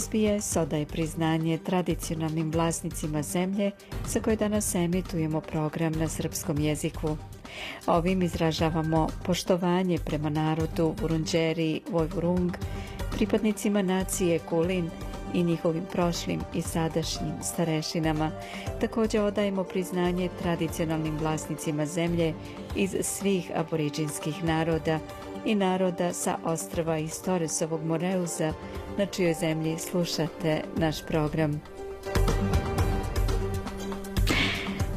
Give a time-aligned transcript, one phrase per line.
[0.00, 3.70] SBS odaje priznanje tradicionalnim vlasnicima zemlje
[4.06, 7.16] sa koje danas emitujemo program na srpskom jeziku.
[7.86, 12.52] Ovim izražavamo poštovanje prema narodu Urunđeri Vojvurung,
[13.16, 14.90] pripadnicima nacije Kulin
[15.34, 18.30] i njihovim prošlim i sadašnjim starešinama.
[18.80, 22.34] Također odajemo priznanje tradicionalnim vlasnicima zemlje
[22.76, 24.98] iz svih aboriđinskih naroda
[25.44, 28.52] i naroda sa ostrava iz Toresovog Moreuza,
[28.98, 31.73] na čijoj zemlji slušate naš program.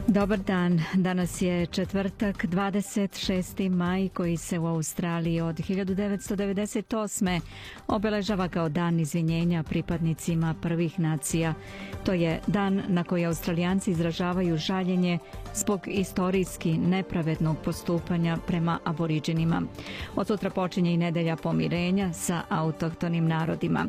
[0.10, 3.70] Dobar dan, danas je četvrtak 26.
[3.70, 7.40] maj koji se u Australiji od 1998.
[7.88, 11.54] obeležava kao dan izvinjenja pripadnicima prvih nacija.
[12.06, 15.20] To je dan na koji australijanci izražavaju žaljenje
[15.56, 19.62] zbog istorijski nepravednog postupanja prema aboriđinima.
[20.16, 23.86] Od sutra počinje i nedelja pomirenja sa autohtonim narodima.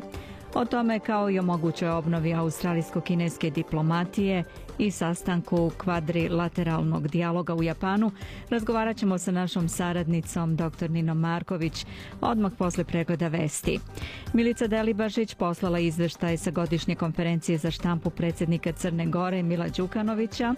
[0.53, 4.43] O tome kao i o mogućoj obnovi australijsko-kineske diplomatije
[4.79, 8.11] i sastanku kvadrilateralnog dijaloga u Japanu
[8.49, 10.89] razgovarat ćemo sa našom saradnicom dr.
[10.89, 11.85] Ninom Marković
[12.21, 13.79] odmah posle pregleda vesti.
[14.33, 20.55] Milica Delibašić poslala izveštaj sa godišnje konferencije za štampu predsjednika Crne Gore Mila Đukanovića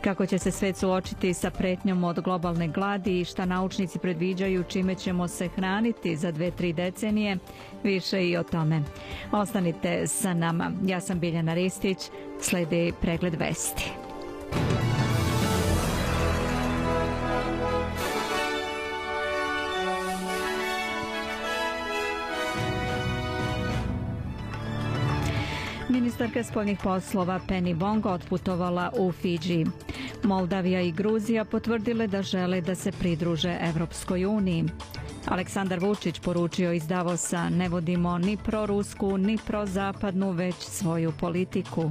[0.00, 4.94] kako će se svet suočiti sa pretnjom od globalne gladi i šta naučnici predviđaju čime
[4.94, 7.38] ćemo se hraniti za dve, tri decenije,
[7.84, 8.82] više i o tome.
[9.32, 10.70] Ostanite sa nama.
[10.86, 11.98] Ja sam Biljana Ristić,
[12.44, 13.90] sledi pregled vesti.
[25.88, 29.66] Ministarka spoljnih poslova Penny Wong otputovala u Fiji.
[30.22, 34.64] Moldavija i Gruzija potvrdile da žele da se pridruže Evropskoj uniji.
[35.26, 41.90] Aleksandar Vučić poručio iz Davosa ne vodimo ni prorusku ni prozapadnu već svoju politiku.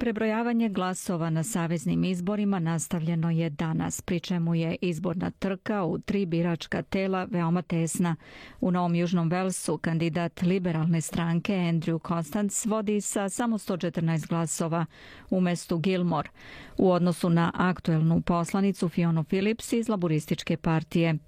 [0.00, 6.26] Prebrojavanje glasova na saveznim izborima nastavljeno je danas, pri čemu je izborna trka u tri
[6.26, 8.16] biračka tela veoma tesna.
[8.60, 14.86] U Novom Južnom Velsu kandidat liberalne stranke Andrew Constance vodi sa samo 114 glasova
[15.30, 16.30] u mestu Gilmore
[16.78, 21.18] u odnosu na aktuelnu poslanicu Fionu Phillips iz laborističke partije.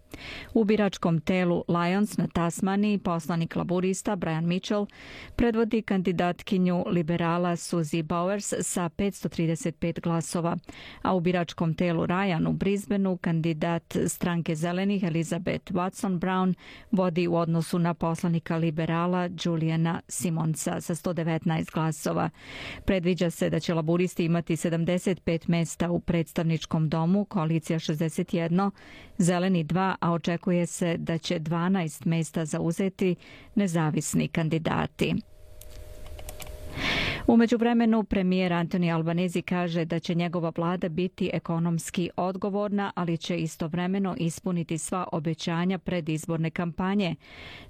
[0.54, 4.86] U biračkom telu Lions na Tasmaniji poslanik laburista Brian Mitchell
[5.36, 10.56] predvodi kandidatkinju liberala Suzy Bowers sa 535 glasova,
[11.02, 16.54] a u biračkom telu Ryan u Brisbaneu kandidat stranke zelenih Elizabeth Watson Brown
[16.90, 22.30] vodi u odnosu na poslanika liberala Juliana Simonsa sa 119 glasova.
[22.84, 28.70] Predviđa se da će laburisti imati 75 mesta u predstavničkom domu, koalicija 61,
[29.18, 33.14] zeleni 2, a očekuje se da će 12 mesta zauzeti
[33.54, 35.14] nezavisni kandidati.
[37.26, 43.38] U međuvremenu premijer Antoni Albanezi kaže da će njegova vlada biti ekonomski odgovorna, ali će
[43.38, 47.14] istovremeno ispuniti sva obećanja pred izborne kampanje.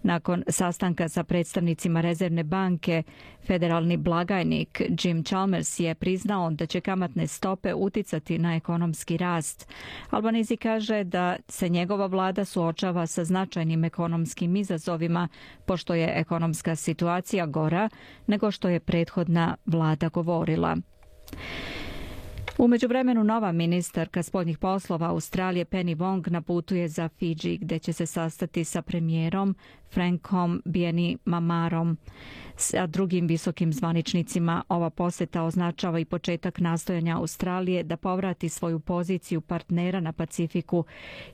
[0.02, 3.02] Nakon sastanka sa predstavnicima Rezervne banke,
[3.46, 9.68] federalni blagajnik Jim Chalmers je priznao da će kamatne stope uticati na ekonomski rast.
[10.10, 15.28] Albanezi kaže da se njegova vlada suočava sa značajnim ekonomskim izazovima,
[15.66, 17.88] pošto je ekonomska situacija gora
[18.26, 20.76] nego što je prethodna vlada govorila.
[22.58, 28.06] U međuvremenu nova ministarka spoljnih poslova Australije Penny Wong naputuje za Fiji gdje će se
[28.06, 29.56] sastati sa premijerom
[29.92, 31.96] Frankom Bieni Mamarom
[32.56, 34.62] sa drugim visokim zvaničnicima.
[34.68, 40.84] Ova poseta označava i početak nastojanja Australije da povrati svoju poziciju partnera na Pacifiku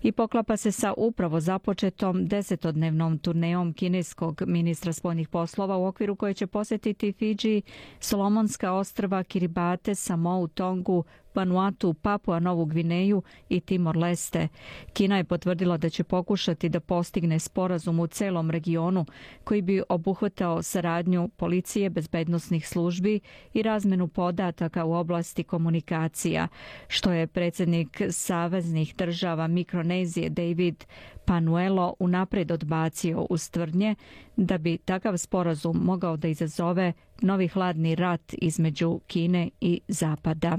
[0.03, 6.35] i poklapa se sa upravo započetom desetodnevnom turneom kineskog ministra spoljnih poslova u okviru koje
[6.35, 7.63] će posetiti Fiji,
[8.01, 14.49] Solomonska ostrva, Kiribate, Samou, Tongu, Vanuatu, Papua Novu Gvineju i Timor-Leste.
[14.93, 19.07] Kina je potvrdila da će pokušati da postigne sporazum u celom regionu
[19.45, 23.21] koji bi obuhvatao saradnju policije, bezbednostnih službi
[23.55, 26.49] i razmenu podataka u oblasti komunikacija,
[26.89, 30.85] što je predsednik Saveznih država Mikronezije David
[31.25, 33.95] Panuelo unapred odbacio uz tvrdnje
[34.37, 40.59] da bi takav sporazum mogao da izazove novi hladni rat između Kine i Zapada.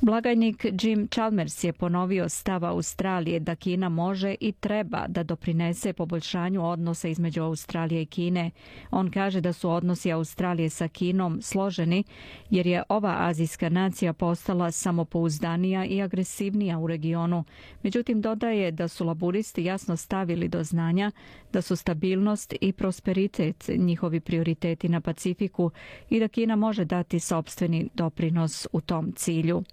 [0.00, 6.64] Blagajnik Jim Chalmers je ponovio stav Australije da Kina može i treba da doprinese poboljšanju
[6.64, 8.50] odnosa između Australije i Kine.
[8.90, 12.04] On kaže da su odnosi Australije sa Kinom složeni
[12.50, 17.44] jer je ova azijska nacija postala samopouzdanija i agresivnija u regionu.
[17.82, 21.10] Međutim, dodaje da su laburisti jasno stavili do znanja
[21.52, 25.70] da su stabilnost i prosperitet njihovi prioriteti na Pacifiku
[26.10, 29.64] i da Kina može dati sobstveni doprinos u tom cilju.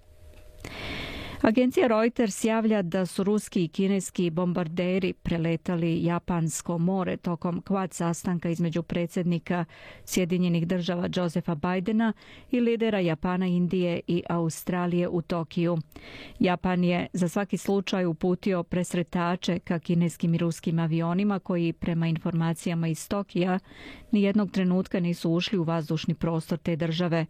[1.41, 8.49] Agencija Reuters javlja da su ruski i kineski bombarderi preletali Japansko more tokom kvad sastanka
[8.49, 9.65] između predsjednika
[10.05, 12.13] Sjedinjenih država Josefa Bidena
[12.51, 15.77] i lidera Japana, Indije i Australije u Tokiju.
[16.39, 22.87] Japan je za svaki slučaj uputio presretače ka kineskim i ruskim avionima koji prema informacijama
[22.87, 23.59] iz Tokija
[24.15, 27.25] nijednog trenutka nisu ušli u vazdušni prostor te države.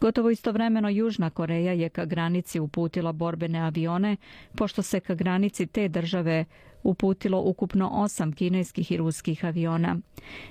[0.00, 4.16] Gotovo istovremeno Južna Koreja je ka granici uputila borbene avione,
[4.56, 6.44] pošto se ka granici te države
[6.82, 9.96] uputilo ukupno osam kineskih i ruskih aviona.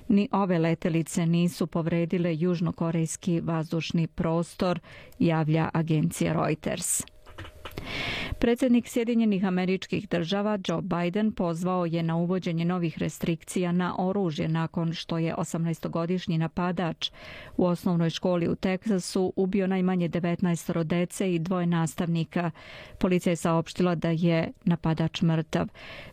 [0.08, 4.80] Ni ove letelice nisu povredile južnokorejski vazdušni prostor,
[5.20, 7.15] javlja agencija Reuters.
[8.40, 14.94] Predsjednik Sjedinjenih američkih država Joe Biden pozvao je na uvođenje novih restrikcija na oružje nakon
[14.94, 17.12] što je 18-godišnji napadač
[17.58, 22.52] u osnovnoj školi u Teksasu ubio najmanje 19 dece i dvoje nastavnika.
[23.00, 25.68] Policija je saopštila da je napadač mrtav.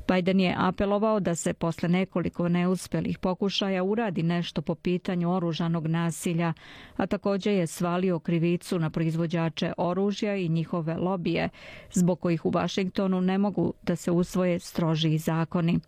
[0.08, 6.52] Biden je apelovao da se posle nekoliko neuspelih pokušaja uradi nešto po pitanju oružanog nasilja,
[6.96, 11.48] a takođe je svalio krivicu na proizvođače oružja i njihove lobije,
[11.92, 15.78] zbog kojih u Vašingtonu ne mogu da se usvoje strožiji zakoni.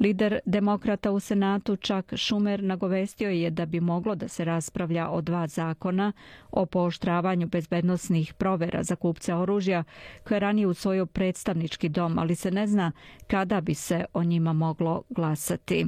[0.00, 5.20] Lider demokrata u Senatu Chuck Schumer nagovestio je da bi moglo da se raspravlja o
[5.20, 6.12] dva zakona
[6.50, 9.84] o pooštravanju bezbednostnih provera za kupce oružja
[10.24, 12.92] koje je ranije usvojio predstavnički dom, ali se ne zna
[13.26, 15.86] kada bi se o njima moglo glasati.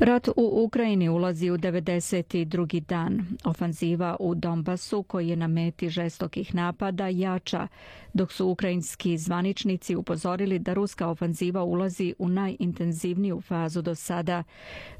[0.00, 2.80] Rat u Ukrajini ulazi u 92.
[2.80, 3.26] dan.
[3.44, 7.68] Ofanziva u Donbasu, koji je na meti žestokih napada, jača,
[8.12, 14.44] dok su ukrajinski zvaničnici upozorili da ruska ofanziva ulazi u najintenzivniju fazu do sada.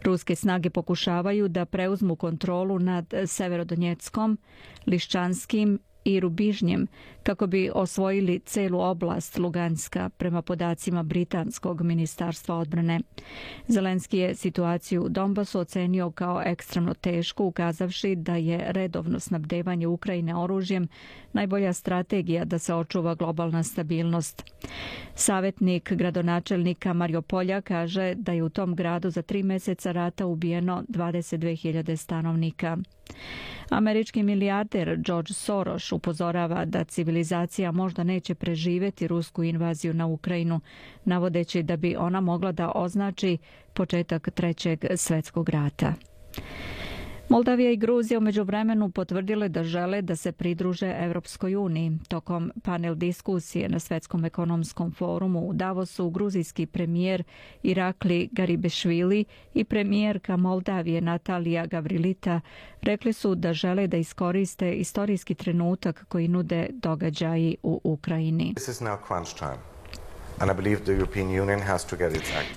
[0.04, 4.38] Ruske snage pokušavaju da preuzmu kontrolu nad Severodonjeckom,
[4.86, 6.86] Liščanskim i Rubižnjem
[7.22, 13.00] kako bi osvojili celu oblast Luganska prema podacima Britanskog ministarstva odbrane.
[13.68, 20.36] Zelenski je situaciju u Donbasu ocenio kao ekstremno tešku, ukazavši da je redovno snabdevanje Ukrajine
[20.36, 20.88] oružjem
[21.32, 24.44] najbolja strategija da se očuva globalna stabilnost.
[25.14, 30.84] Savetnik gradonačelnika Mario Polja kaže da je u tom gradu za tri meseca rata ubijeno
[30.88, 32.76] 22.000 stanovnika.
[33.70, 37.09] Američki milijarder George Soros upozorava da civilizacija
[37.72, 40.60] možda neće preživeti rusku invaziju na Ukrajinu,
[41.04, 43.38] navodeći da bi ona mogla da označi
[43.74, 45.94] početak trećeg svetskog rata.
[47.30, 51.98] Moldavija i Gruzija umeđu vremenu potvrdile da žele da se pridruže Evropskoj uniji.
[52.08, 57.22] Tokom panel diskusije na Svetskom ekonomskom forumu u Davosu gruzijski premijer
[57.62, 62.40] Irakli Garibešvili i premijerka Moldavije Natalija Gavrilita
[62.82, 68.54] rekli su da žele da iskoriste istorijski trenutak koji nude događaji u Ukrajini.
[68.54, 69.69] This is now crunch time.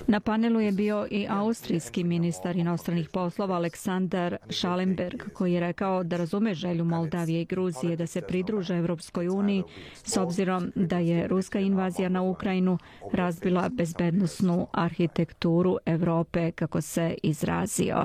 [0.06, 6.16] Na panelu je bio i austrijski ministar inostranih poslova Aleksandar Schallenberg koji je rekao da
[6.16, 9.62] razume želju Moldavije i Gruzije da se pridruže Evropskoj uniji
[10.04, 12.78] s obzirom da je ruska invazija na Ukrajinu
[13.12, 18.04] razbila bezbednostnu arhitekturu Evrope kako se izrazio.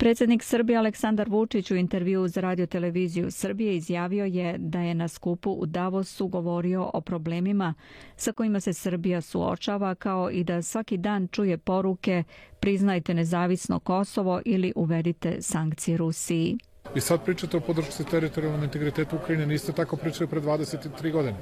[0.00, 5.08] Predsjednik Srbije Aleksandar Vučić u intervju za radio televiziju Srbije izjavio je da je na
[5.08, 7.74] skupu u Davosu govorio o problemima
[8.16, 12.24] sa kojima se Srbija suočava kao i da svaki dan čuje poruke
[12.60, 16.58] priznajte nezavisno Kosovo ili uvedite sankcije Rusiji.
[16.94, 21.36] I sad pričate o podršci teritorijalnom integritetu Ukrajine, niste tako pričali pre 23 godine.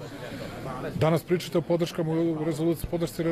[1.01, 2.13] Danas pričate o podrškama
[2.47, 3.23] rezoluciji, podršci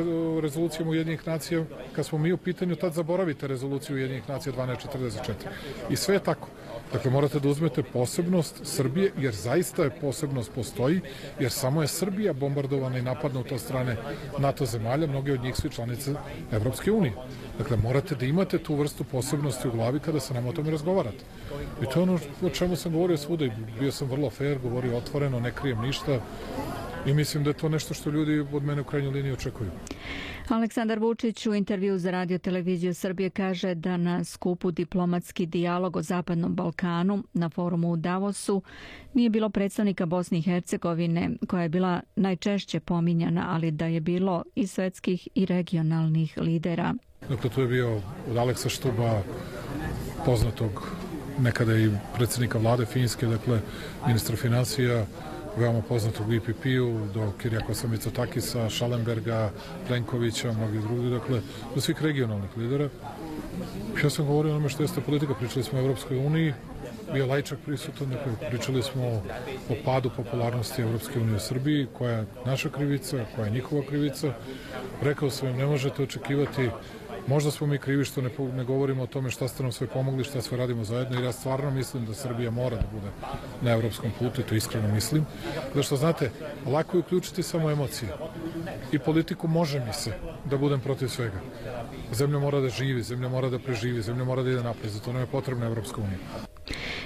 [0.41, 1.63] rezolucijama Ujedinjenih nacija,
[1.95, 5.33] kad smo mi u pitanju, tad zaboravite rezoluciju Ujedinjenih nacija 1244.
[5.89, 6.47] I sve je tako.
[6.93, 11.01] Dakle, morate da uzmete posebnost Srbije, jer zaista je posebnost postoji,
[11.39, 13.97] jer samo je Srbija bombardovana i napadnuta od strane
[14.37, 16.13] NATO zemalja, mnoge od njih su članice
[16.51, 17.13] Evropske unije.
[17.57, 21.23] Dakle, morate da imate tu vrstu posebnosti u glavi kada se nam o tome razgovarate.
[21.81, 24.97] I to je ono o čemu sam govorio svuda i bio sam vrlo fair, govorio
[24.97, 26.19] otvoreno, ne krijem ništa
[27.07, 29.69] i mislim da je to nešto što ljudi od mene u krajnjoj liniji očekuju.
[30.49, 36.01] Aleksandar Vučić u intervju za radio televiziju Srbije kaže da na skupu diplomatski dijalog o
[36.01, 38.61] Zapadnom Balkanu na forumu u Davosu
[39.13, 44.43] nije bilo predstavnika Bosne i Hercegovine koja je bila najčešće pominjana, ali da je bilo
[44.55, 46.93] i svetskih i regionalnih lidera.
[47.29, 49.21] Dakle, tu je bio od Aleksa Štuba,
[50.25, 50.91] poznatog
[51.39, 53.61] nekada i predsednika vlade Finjske, dakle,
[54.07, 55.05] ministra financija,
[55.57, 59.51] veoma poznatog IPP-u, do Kirjakosa Mitsotakisa, Šalenberga,
[59.87, 61.41] Plenkovića, mnogih drugih, dakle,
[61.75, 62.89] do svih regionalnih lidera.
[64.03, 66.53] Ja sam govorio o onome što jeste politika, pričali smo o Evropskoj uniji,
[67.13, 69.05] bio lajčak prisutan, dakle, pričali smo
[69.69, 74.33] o padu popularnosti Evropske unije u Srbiji, koja je naša krivica, koja je njihova krivica.
[75.01, 76.69] Rekao sam im, ne možete očekivati
[77.27, 80.23] Možda smo mi krivi što ne, ne govorimo o tome šta ste nam sve pomogli,
[80.23, 83.11] šta sve radimo zajedno, jer ja stvarno mislim da Srbija mora da bude
[83.61, 85.25] na evropskom putu to iskreno mislim.
[85.75, 86.31] Da što znate,
[86.65, 88.13] lako je uključiti samo emocije.
[88.91, 90.13] I politiku može mi se
[90.45, 91.39] da budem protiv svega.
[92.13, 95.21] Zemlja mora da živi, zemlja mora da preživi, zemlja mora da ide napred, zato nam
[95.21, 96.56] je potrebna Evropska unija.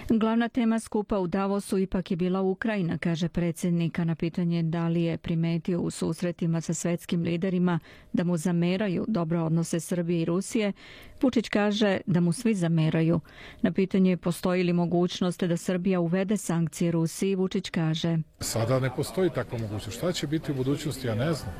[0.09, 5.03] Glavna tema skupa u Davosu ipak je bila Ukrajina, kaže predsjednika na pitanje da li
[5.03, 7.79] je primetio u susretima sa svetskim liderima
[8.13, 10.73] da mu zameraju dobro odnose Srbije i Rusije.
[11.21, 13.19] Vučić kaže da mu svi zameraju.
[13.61, 18.17] Na pitanje postoji li mogućnost da Srbija uvede sankcije Rusiji, Vučić kaže.
[18.39, 19.97] Sada ne postoji takva mogućnost.
[19.97, 21.53] Šta će biti u budućnosti, ja ne znam.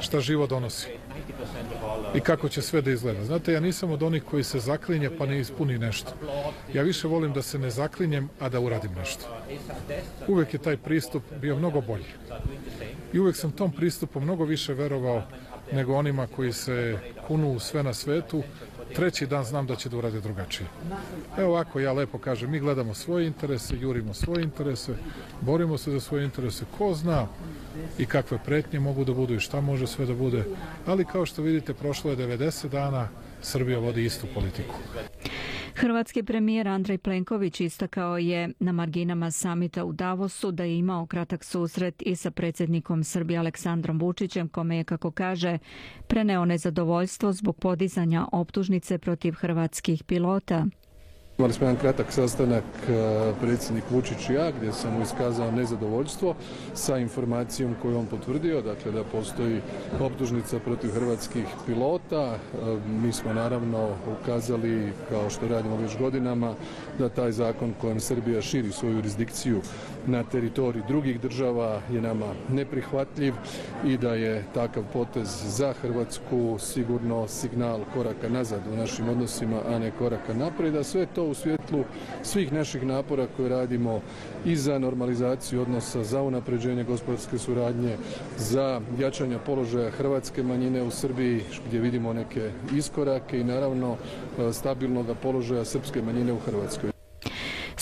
[0.00, 0.88] Šta živo donosi.
[2.14, 3.24] I kako će sve da izgleda.
[3.24, 6.10] Znate, ja nisam od onih koji se zaklinje pa ne ispuni nešto.
[6.74, 9.24] Ja više volim da se ne zaklinjem, a da uradim nešto.
[10.28, 12.04] Uvek je taj pristup bio mnogo bolji.
[13.12, 15.22] I uvek sam tom pristupu mnogo više verovao
[15.72, 18.42] nego onima koji se kunu sve na svetu,
[18.94, 20.68] treći dan znam da će da urade drugačije.
[21.38, 24.94] Evo ovako, ja lepo kažem, mi gledamo svoje interese, jurimo svoje interese,
[25.40, 27.26] borimo se za svoje interese, ko zna
[27.98, 30.44] i kakve pretnje mogu da budu i šta može sve da bude,
[30.86, 33.08] ali kao što vidite, prošlo je 90 dana,
[33.42, 34.74] Srbija vodi istu politiku.
[35.84, 41.44] Hrvatski premijer Andrej Plenković istakao je na marginama samita u Davosu da je imao kratak
[41.44, 45.58] susret i sa predsjednikom Srbije Aleksandrom Vučićem, kome je, kako kaže,
[46.06, 50.66] preneo nezadovoljstvo zbog podizanja optužnice protiv hrvatskih pilota.
[51.38, 56.34] Imali smo jedan kratak sastanak e, predsjednik Vučić i ja gdje sam mu iskazao nezadovoljstvo
[56.74, 59.60] sa informacijom koju on potvrdio, dakle da postoji
[60.00, 62.34] optužnica protiv hrvatskih pilota.
[62.34, 62.36] E,
[63.02, 63.88] mi smo naravno
[64.20, 66.54] ukazali, kao što radimo već godinama,
[66.98, 69.60] da taj zakon kojem Srbija širi svoju jurisdikciju
[70.06, 73.34] na teritoriji drugih država je nama neprihvatljiv
[73.86, 79.78] i da je takav potez za Hrvatsku sigurno signal koraka nazad u našim odnosima, a
[79.78, 81.84] ne koraka naprijed, a sve to u svjetlu
[82.22, 84.00] svih naših napora koje radimo
[84.44, 87.96] i za normalizaciju odnosa, za unapređenje gospodarske suradnje,
[88.38, 93.96] za jačanje položaja hrvatske manjine u Srbiji gdje vidimo neke iskorake i naravno
[94.52, 96.93] stabilnog položaja srpske manjine u Hrvatskoj.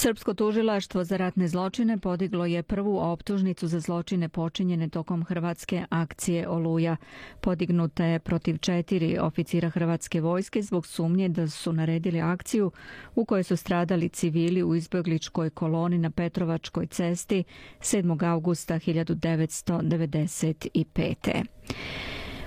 [0.02, 6.49] Srpsko tužilaštvo za ratne zločine podiglo je prvu optužnicu za zločine počinjene tokom Hrvatske akcije
[6.49, 6.97] Oluja.
[7.40, 12.71] Podignuta je protiv četiri oficira Hrvatske vojske zbog sumnje da su naredili akciju
[13.14, 17.44] u kojoj su stradali civili u izbjegličkoj koloni na Petrovačkoj cesti
[17.80, 18.32] 7.
[18.32, 21.44] augusta 1995.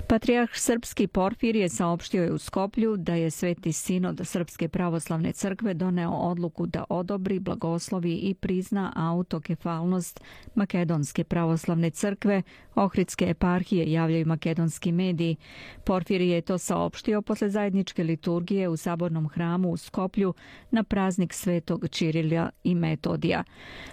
[0.08, 6.10] Patrijarh Srpski Porfir saopštio je u Skoplju da je Sveti Sinod Srpske pravoslavne crkve doneo
[6.10, 10.20] odluku da odobri, blagoslovi i prizna autokefalnost
[10.54, 12.42] Makedonske pravoslavne crkve,
[12.74, 15.36] Ohridske eparhije javljaju makedonski mediji.
[15.84, 20.34] Porfir je to saopštio posle zajedničke liturgije u sabornom hramu u Skoplju
[20.70, 23.44] na praznik Svetog Čirilja i Metodija.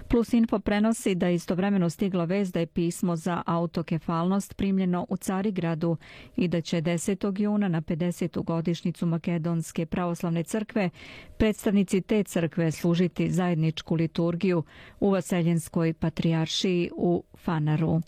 [0.10, 5.98] Plus Info prenosi da istovremeno stigla vez da je pismo za autokefalnost primljeno u Carigradu
[6.36, 7.42] i da će 10.
[7.42, 8.44] juna na 50.
[8.44, 10.90] godišnicu Makedonske pravoslavne crkve
[11.38, 14.64] predstavnici te crkve služiti zajedničku liturgiju
[15.00, 18.02] u Vaseljenskoj patrijaršiji u Fanaru.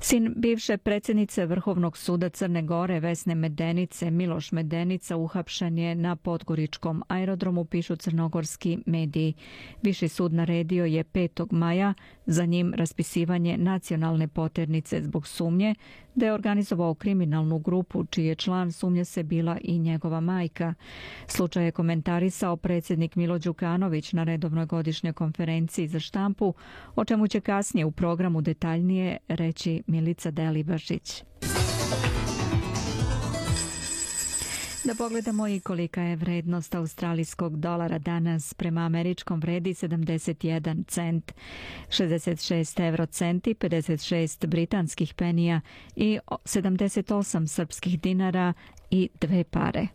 [0.00, 7.02] Sin bivše predsjednice Vrhovnog suda Crne Gore Vesne Medenice, Miloš Medenica, uhapšen je na Podgoričkom
[7.08, 9.34] aerodromu, pišu crnogorski mediji.
[9.82, 11.52] Viši sud naredio je 5.
[11.52, 11.94] maja
[12.26, 15.74] za njim raspisivanje nacionalne poternice zbog sumnje
[16.18, 20.74] da je organizovao kriminalnu grupu čiji je član sumnje se bila i njegova majka.
[21.26, 26.54] Slučaj je komentarisao predsjednik Milo Đukanović na redovnoj godišnjoj konferenciji za štampu,
[26.96, 31.22] o čemu će kasnije u programu detaljnije reći Milica Delibašić.
[34.84, 41.32] Da pogledamo i kolika je vrednost australijskog dolara danas prema američkom vredi 71 cent,
[41.88, 45.60] 66 euro centi, 56 britanskih penija
[45.96, 48.52] i 78 srpskih dinara
[48.90, 49.86] i dve pare.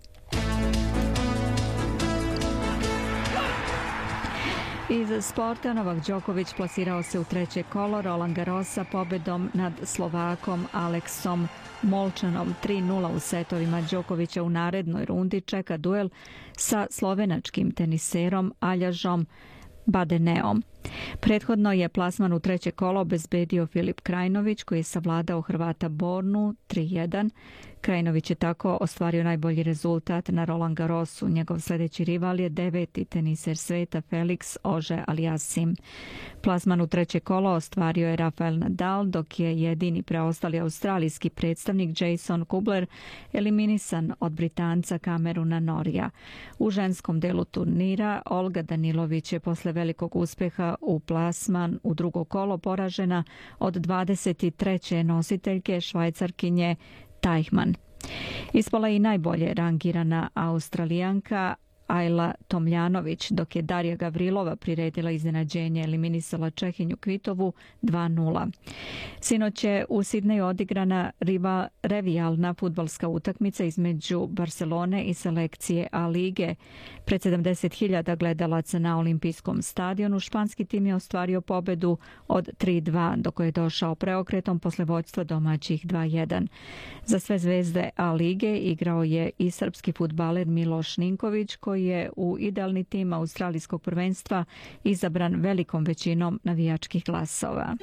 [4.90, 11.48] Iz sporta Novak Đoković plasirao se u treće kolo Roland Garrosa pobedom nad Slovakom Aleksom
[11.82, 16.10] Molčanom 3-0 u setovima Đokovića u narednoj rundi čeka duel
[16.58, 19.25] sa slovenačkim teniserom Aljažom
[19.86, 20.63] Badeneom.
[21.20, 27.30] Prethodno je plasman u treće kolo obezbedio Filip Krajnović koji je savladao Hrvata Bornu 3-1
[27.84, 31.30] Krajinović je tako ostvario najbolji rezultat na Roland Garrosu.
[31.30, 35.75] Njegov sljedeći rival je deveti teniser sveta Felix Ože Aliasim.
[36.42, 42.46] Plasman u treće kolo ostvario je Rafael Nadal, dok je jedini preostali australijski predstavnik Jason
[42.46, 42.86] Kubler
[43.34, 46.10] eliminisan od Britanca Kameruna Norija.
[46.60, 50.16] U ženskom delu turnira Olga Danilović je posle velikog
[50.74, 53.24] uspeha u plasman u drugo kolo poražena
[53.60, 55.03] od 23.
[55.03, 56.75] nositeljke švajcarkinje
[57.22, 57.75] Tajhman.
[58.53, 61.56] Ispala i najbolje rangirana Australijanka
[61.94, 68.52] Ajla Tomljanović, dok je Darija Gavrilova priredila iznenađenje, eliminisala Čehinju Kvitovu 2-0.
[69.20, 76.56] Sinoć je u Sidneju odigrana riva revijalna futbalska utakmica između Barcelone i selekcije A lige.
[77.06, 81.98] Pred 70.000 gledalaca na olimpijskom stadionu španski tim je ostvario pobedu
[82.28, 86.48] od 3-2, do koje je došao preokretom posle vođstva domaćih 2-1.
[87.06, 92.38] Za sve zvezde A lige igrao je i srpski futbaler Miloš Ninković, koji je u
[92.40, 94.46] idealni tim australijskog prvenstva
[94.84, 97.75] izabran velikom većinom navijačkih glasova.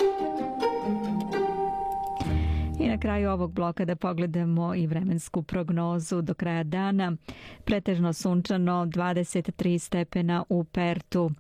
[2.81, 7.17] I na kraju ovog bloka da pogledamo i vremensku prognozu do kraja dana.
[7.65, 11.31] Pretežno sunčano 23 stepena u Pertu,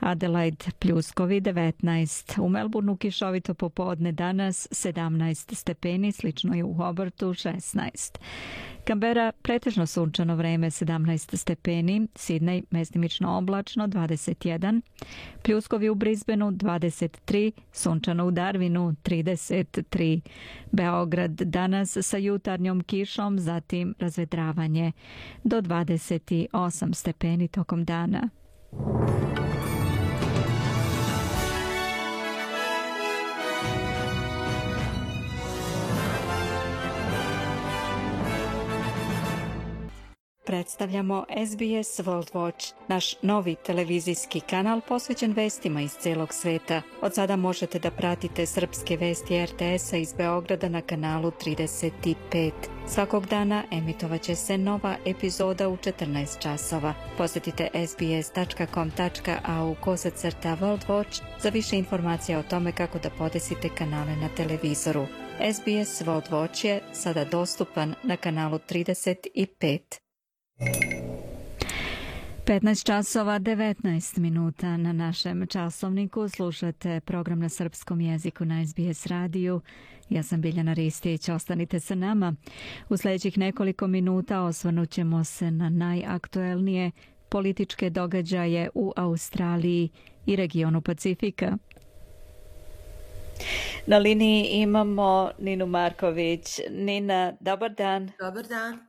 [0.00, 8.18] Adelaide pljuskovi 19, u Melbourneu kišovito popodne danas 17 stepeni, slično je u Hobartu 16.
[8.88, 14.80] Kambera pretežno sunčano vreme 17 stepeni, Sidney mestimično oblačno 21,
[15.42, 20.20] Pljuskovi u Brisbaneu 23, sunčano u Darwinu 33,
[20.72, 24.92] Beograd danas sa jutarnjom kišom, zatim razvedravanje
[25.44, 28.28] do 28 stepeni tokom dana.
[40.48, 46.82] Predstavljamo SBS World Watch, naš novi televizijski kanal posvećen vestima iz celog sveta.
[47.02, 52.52] Od sada možete da pratite srpske vesti RTS-a iz Beograda na kanalu 35.
[52.86, 56.94] Svakog dana emitovaće se nova epizoda u 14 časova.
[57.18, 64.28] Posjetite sbs.com.au kosacrta World Watch za više informacija o tome kako da podesite kanale na
[64.36, 65.06] televizoru.
[65.52, 70.07] SBS World Watch je sada dostupan na kanalu 35.
[72.48, 79.60] 15 časova 19 minuta na našem časovniku slušate program na srpskom jeziku na SBS radiju.
[80.10, 82.34] Ja sam Biljana Ristić, ostanite sa nama.
[82.88, 86.90] U sljedećih nekoliko minuta osvrnut ćemo se na najaktuelnije
[87.28, 89.88] političke događaje u Australiji
[90.26, 91.56] i regionu Pacifika.
[93.86, 96.60] Na liniji imamo Ninu Marković.
[96.70, 98.10] Nina, dobar dan.
[98.18, 98.87] Dobar dan.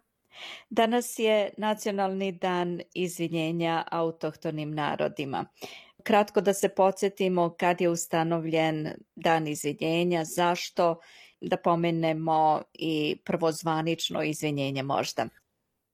[0.69, 5.45] Danas je nacionalni dan izvinjenja autohtonim narodima.
[6.03, 10.99] Kratko da se podsjetimo kad je ustanovljen dan izvinjenja, zašto,
[11.41, 15.27] da pomenemo i prvozvanično izvinjenje možda.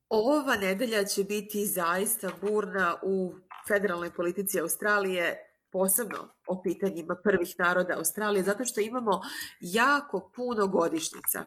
[0.10, 3.34] Ova nedelja će biti zaista burna u
[3.68, 5.38] federalnoj politici Australije,
[5.72, 9.22] posebno o pitanjima prvih naroda Australije, zato što imamo
[9.60, 11.46] jako puno godišnjica.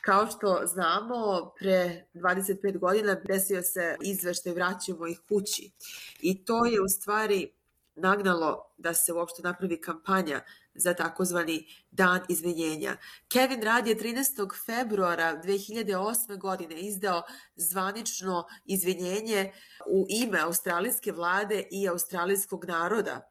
[0.00, 5.70] Kao što znamo, pre 25 godina desio se izveštaj Vraćamo ih kući.
[6.20, 7.52] I to je u stvari
[7.94, 10.40] nagnalo da se uopšte napravi kampanja
[10.74, 12.96] za takozvani dan izvinjenja.
[13.28, 14.64] Kevin Rudd je 13.
[14.66, 16.38] februara 2008.
[16.38, 17.22] godine izdao
[17.56, 19.52] zvanično izvinjenje
[19.86, 23.28] u ime australijske vlade i australijskog naroda.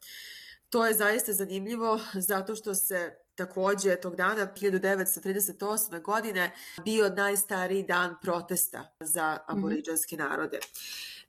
[0.69, 6.01] To je zaista zanimljivo zato što se takođe tog dana 1938.
[6.01, 6.51] godine
[6.85, 10.59] bio najstariji dan protesta za aboriđanske narode.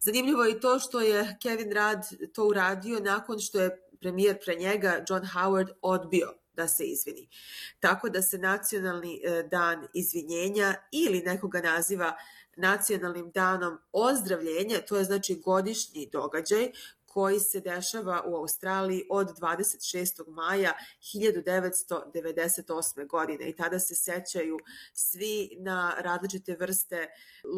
[0.00, 4.54] Zanimljivo je i to što je Kevin Rudd to uradio nakon što je premijer pre
[4.54, 7.28] njega John Howard odbio da se izvini.
[7.80, 12.16] Tako da se nacionalni e, dan izvinjenja ili nekoga naziva
[12.56, 16.70] nacionalnim danom ozdravljenja, to je znači godišnji događaj
[17.12, 20.28] koji se dešava u Australiji od 26.
[20.28, 20.72] maja
[21.14, 23.06] 1998.
[23.06, 24.58] godine i tada se sećaju
[24.92, 27.08] svi na različite vrste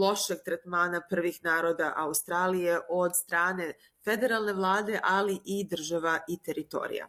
[0.00, 3.72] lošeg tretmana prvih naroda Australije od strane
[4.04, 7.08] federalne vlade, ali i država i teritorija.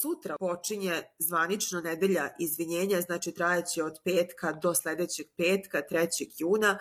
[0.00, 6.08] Sutra počinje zvanično nedelja izvinjenja, znači trajaće od petka do sledećeg petka, 3.
[6.38, 6.78] juna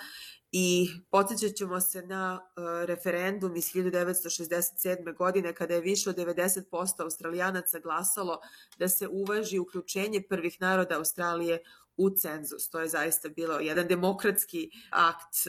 [0.55, 5.15] i podsjećat ćemo se na uh, referendum iz 1967.
[5.15, 8.39] godine kada je više od 90% australijanaca glasalo
[8.77, 11.63] da se uvaži uključenje prvih naroda Australije
[11.97, 12.69] u cenzus.
[12.69, 15.47] To je zaista bilo jedan demokratski akt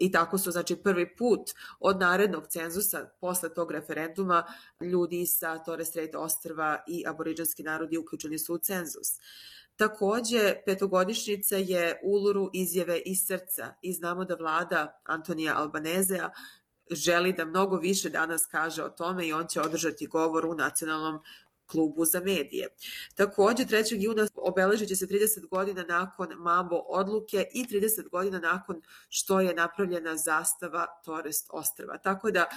[0.00, 4.46] i tako su znači prvi put od narednog cenzusa posle tog referenduma
[4.80, 9.18] ljudi sa Torres Strait ostrva i aboriđanski narodi uključeni su u cenzus.
[9.80, 16.30] Takođe, petogodišnjica je Uluru izjave iz srca i znamo da vlada Antonija Albanezea
[16.90, 21.22] želi da mnogo više danas kaže o tome i on će održati govor u nacionalnom
[21.66, 22.68] klubu za medije.
[23.14, 23.96] Takođe, 3.
[24.00, 29.54] juna obeležit će se 30 godina nakon Mambo odluke i 30 godina nakon što je
[29.54, 31.98] napravljena zastava Torres ostrva.
[31.98, 32.48] Tako da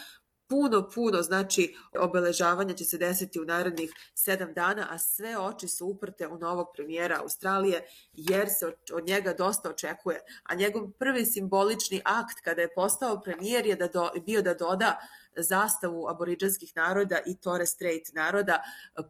[0.54, 5.88] puno, puno, znači obeležavanja će se desiti u narednih sedam dana, a sve oči su
[5.88, 10.20] uprte u novog premijera Australije, jer se od njega dosta očekuje.
[10.44, 15.00] A njegov prvi simbolični akt kada je postao premijer je da do, bio da doda
[15.38, 18.64] zastavu aboriđanskih naroda i Torres Strait naroda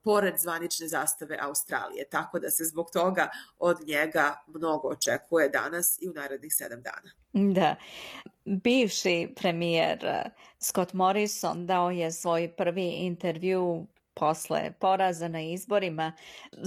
[0.04, 2.10] pored zvanične zastave Australije.
[2.10, 7.12] Tako da se zbog toga od njega mnogo očekuje danas i u narednih sedam dana.
[7.54, 7.76] Da.
[8.46, 10.24] Bivši premijer eh,
[10.60, 16.14] Scott Morrison dao je svoj prvi intervju posle poraza na izborima.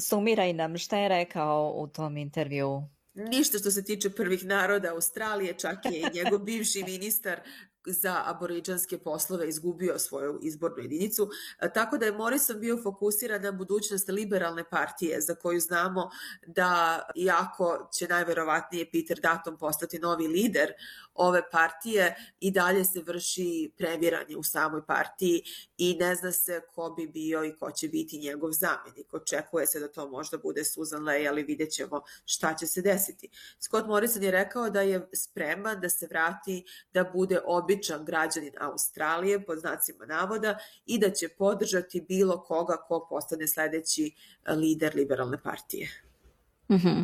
[0.01, 2.83] Sumiraj nam šta je rekao u tom intervju.
[3.14, 7.40] Ništa što se tiče prvih naroda Australije, čak je i njegov bivši ministar
[7.87, 11.31] za aboriđanske poslove izgubio svoju izbornu jedinicu,
[11.75, 16.11] tako da je Morrison bio fokusiran na budućnost liberalne partije za koju znamo
[16.46, 20.72] da iako će najverovatnije Peter Dutton postati novi lider
[21.14, 25.42] ove partije i dalje se vrši previranje u samoj partiji
[25.79, 29.14] i ne zna se ko bi bio i ko će biti njegov zamenik.
[29.14, 33.29] Očekuje se da to možda bude Susan Lay, ali vidjet ćemo šta će se desiti.
[33.59, 39.44] Scott Morrison je rekao da je spreman da se vrati da bude običan građanin Australije,
[39.44, 44.14] pod znacima navoda, i da će podržati bilo koga ko postane sledeći
[44.48, 45.88] lider liberalne partije.
[46.70, 47.02] Mm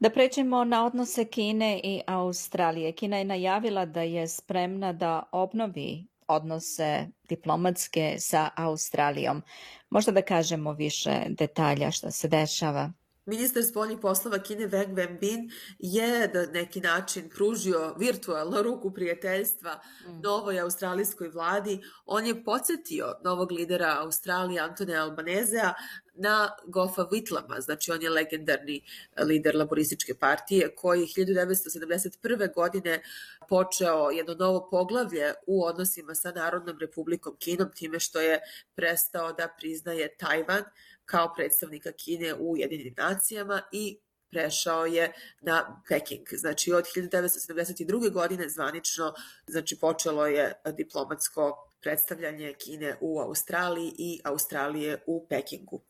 [0.00, 2.92] Da pređemo na odnose Kine i Australije.
[2.92, 9.42] Kina je najavila da je spremna da obnovi odnose diplomatske sa Australijom.
[9.90, 12.92] Možda da kažemo više detalja šta se dešava.
[13.28, 20.20] Ministar spoljnih poslova Kine Wang Wenbin je na neki način pružio virtualno ruku prijateljstva mm.
[20.22, 21.80] novoj australijskoj vladi.
[22.06, 25.74] On je podsjetio novog lidera Australije Antone Albanezea
[26.14, 28.84] na Gofa Whitlama, znači on je legendarni
[29.24, 32.54] lider laborističke partije koji 1971.
[32.54, 33.02] godine
[33.48, 38.40] počeo jedno novo poglavlje u odnosima sa Narodnom republikom Kinom time što je
[38.74, 40.62] prestao da priznaje Tajvan
[41.08, 43.98] kao predstavnika Kine u Jedinim nacijama i
[44.30, 46.26] prešao je na Peking.
[46.32, 48.12] Znači od 1972.
[48.12, 49.14] godine zvanično
[49.46, 55.80] znači počelo je diplomatsko predstavljanje Kine u Australiji i Australije u Pekingu.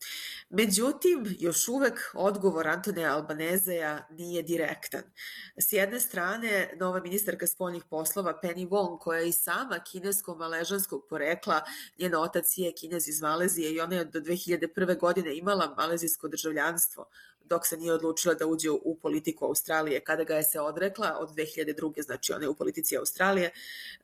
[0.49, 5.03] Međutim, još uvek odgovor Antone Albanezeja nije direktan.
[5.57, 11.61] S jedne strane, nova ministarka spoljnih poslova Penny Wong, koja je i sama kinesko-maležanskog porekla,
[11.99, 14.99] njen otac je kinez iz Malezije i ona je do 2001.
[14.99, 17.05] godine imala malezijsko državljanstvo,
[17.49, 19.99] dok se nije odlučila da uđe u politiku Australije.
[20.03, 22.01] Kada ga je se odrekla od 2002.
[22.03, 23.51] znači ona je u politici Australije,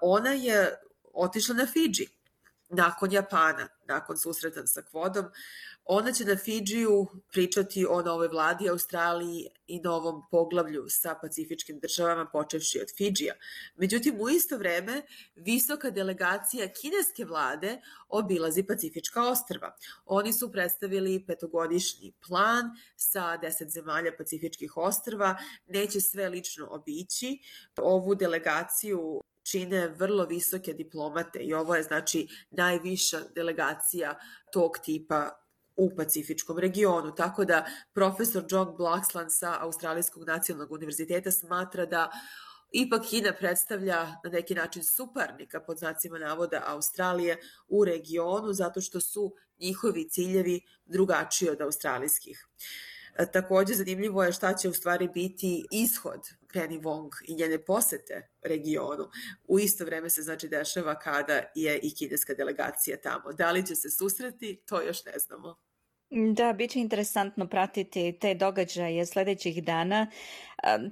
[0.01, 0.79] ona je
[1.15, 2.07] otišla na Fidži
[2.69, 5.25] nakon Japana, nakon susreta sa Kvodom,
[5.85, 12.25] Ona će na Fidžiju pričati o novoj vladi Australiji i novom poglavlju sa pacifičkim državama,
[12.25, 13.33] počevši od Fidžija.
[13.75, 15.01] Međutim, u isto vreme,
[15.35, 19.75] visoka delegacija kineske vlade obilazi Pacifička ostrva.
[20.05, 25.37] Oni su predstavili petogodišnji plan sa deset zemalja Pacifičkih ostrva.
[25.67, 27.39] Neće sve lično obići.
[27.77, 34.15] Ovu delegaciju čine vrlo visoke diplomate i ovo je znači najviša delegacija
[34.53, 35.29] tog tipa
[35.75, 37.15] u Pacifičkom regionu.
[37.15, 42.11] Tako da profesor John Blaxland sa Australijskog nacionalnog univerziteta smatra da
[42.71, 49.01] ipak Kina predstavlja na neki način suparnika pod znacima navoda Australije u regionu zato što
[49.01, 52.47] su njihovi ciljevi drugačiji od australijskih.
[53.17, 56.21] E, takođe zanimljivo je šta će u stvari biti ishod
[56.55, 59.09] Penny Wong i njene posete regionu.
[59.47, 63.33] U isto vreme se znači dešava kada je i kineska delegacija tamo.
[63.33, 65.55] Da li će se susreti, to još ne znamo.
[66.09, 70.07] Da, bit će interesantno pratiti te događaje sledećih dana.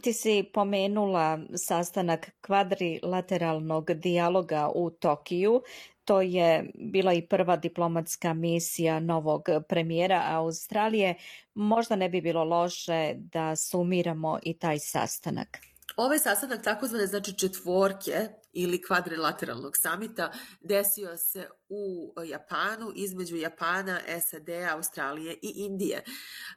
[0.01, 5.61] Ti si pomenula sastanak kvadrilateralnog dijaloga u Tokiju.
[6.05, 11.15] To je bila i prva diplomatska misija novog premijera Australije.
[11.53, 15.57] Možda ne bi bilo loše da sumiramo i taj sastanak.
[15.97, 24.49] Ovaj sastanak takozvane znači četvorke ili kvadrilateralnog samita desio se u Japanu između Japana, SAD,
[24.49, 26.03] Australije i Indije.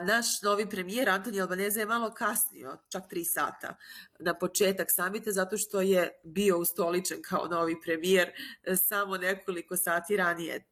[0.01, 3.77] Naš novi premijer Antoni Albanese je malo kasnio, čak tri sata
[4.21, 8.31] na početak samita zato što je bio ustoličen kao novi premijer
[8.89, 10.65] samo nekoliko sati ranije.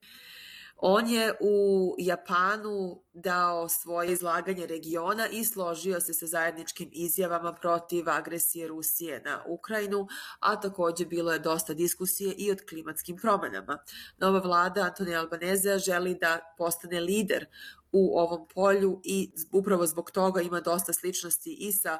[0.86, 8.10] On je u Japanu dao svoje izlaganje regiona i složio se sa zajedničkim izjavama protiv
[8.10, 10.06] agresije Rusije na Ukrajinu,
[10.40, 13.78] a takođe bilo je dosta diskusije i od klimatskim promenama.
[14.18, 17.46] Nova vlada Antonija Albanezea želi da postane lider
[17.92, 21.98] u ovom polju i upravo zbog toga ima dosta sličnosti i sa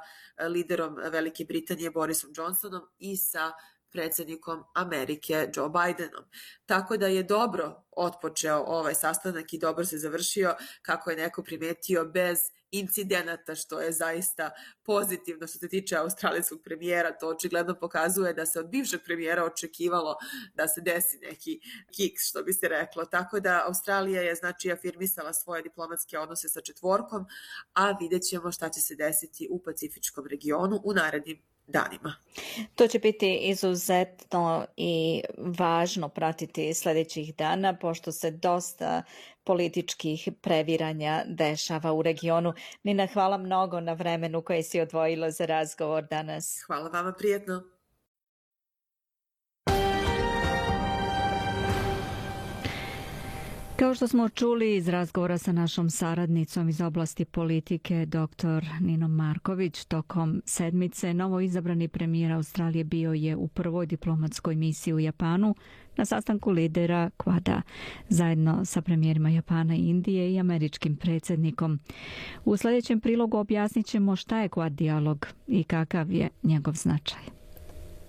[0.48, 3.52] liderom Velike Britanije Borisom Johnsonom i sa
[3.94, 6.24] predsednikom Amerike Joe Bidenom.
[6.66, 12.04] Tako da je dobro otpočeo ovaj sastanak i dobro se završio, kako je neko primetio,
[12.04, 12.38] bez
[12.70, 14.50] incidenata, što je zaista
[14.82, 17.18] pozitivno što se tiče australijskog premijera.
[17.18, 20.16] To očigledno pokazuje da se od bivšeg premijera očekivalo
[20.54, 21.60] da se desi neki
[21.96, 23.04] kiks, što bi se reklo.
[23.04, 27.26] Tako da Australija je znači afirmisala svoje diplomatske odnose sa četvorkom,
[27.72, 32.14] a vidjet ćemo šta će se desiti u Pacifičkom regionu u narednim danima.
[32.74, 39.02] To će biti izuzetno i važno pratiti sledećih dana, pošto se dosta
[39.44, 42.52] političkih previranja dešava u regionu.
[42.82, 46.62] Nina, hvala mnogo na vremenu koje si odvojila za razgovor danas.
[46.66, 47.73] Hvala vama, prijetno.
[53.84, 58.64] Kao što smo čuli iz razgovora sa našom saradnicom iz oblasti politike, dr.
[58.80, 65.00] Ninom Marković, tokom sedmice novo izabrani premijer Australije bio je u prvoj diplomatskoj misiji u
[65.00, 65.54] Japanu
[65.96, 67.62] na sastanku lidera Kvada,
[68.08, 71.78] zajedno sa premijerima Japana i Indije i američkim predsednikom.
[72.44, 77.33] U sledećem prilogu objasnit ćemo šta je Kvad dialog i kakav je njegov značaj.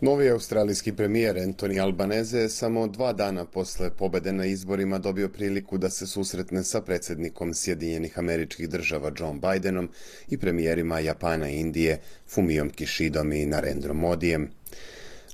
[0.06, 5.78] Novi australijski premijer Anthony Albanese je samo dva dana posle pobede na izborima dobio priliku
[5.78, 9.90] da se susretne sa predsednikom Sjedinjenih američkih država John Bidenom
[10.30, 14.50] i premijerima Japana i Indije Fumijom Kishidom i Narendrom Modijem.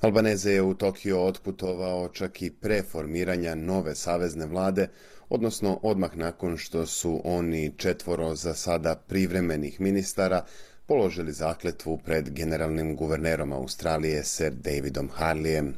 [0.00, 4.88] Albaneze je u Tokio otputovao čak i pre formiranja nove savezne vlade,
[5.28, 10.44] odnosno odmah nakon što su oni četvoro za sada privremenih ministara
[10.92, 15.74] položili zakletvu pred generalnim guvernerom Australije Sir Davidom Harlijem.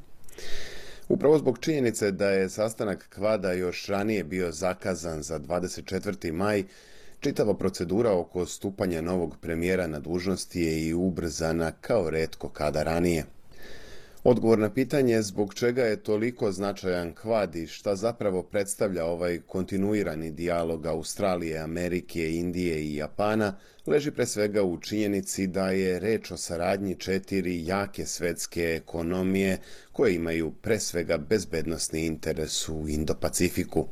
[1.09, 6.33] Upravo zbog činjenice da je sastanak kvada još ranije bio zakazan za 24.
[6.33, 6.65] maj,
[7.21, 13.25] čitava procedura oko stupanja novog premijera na dužnosti je i ubrzana kao redko kada ranije.
[14.27, 20.31] Odgovor na pitanje zbog čega je toliko značajan kvad i šta zapravo predstavlja ovaj kontinuirani
[20.31, 23.57] dijalog Australije, Amerike, Indije i Japana
[23.87, 29.59] leži pre svega u činjenici da je reč o saradnji četiri jake svetske ekonomije
[29.93, 33.87] koje imaju pre svega bezbednostni interes u Indo-Pacifiku.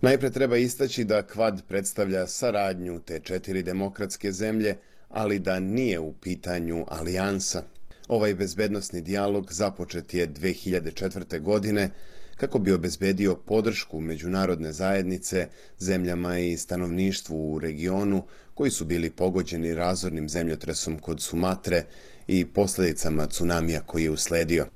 [0.00, 4.76] Najpre treba istaći da kvad predstavlja saradnju te četiri demokratske zemlje,
[5.08, 7.62] ali da nije u pitanju alijansa–
[8.08, 11.40] Ovaj bezbednostni dijalog započet je 2004.
[11.40, 11.90] godine
[12.36, 18.22] kako bi obezbedio podršku međunarodne zajednice zemljama i stanovništvu u regionu
[18.54, 21.84] koji su bili pogođeni razornim zemljotresom kod Sumatre
[22.26, 24.66] i posledicama tsunamija koji je usledio.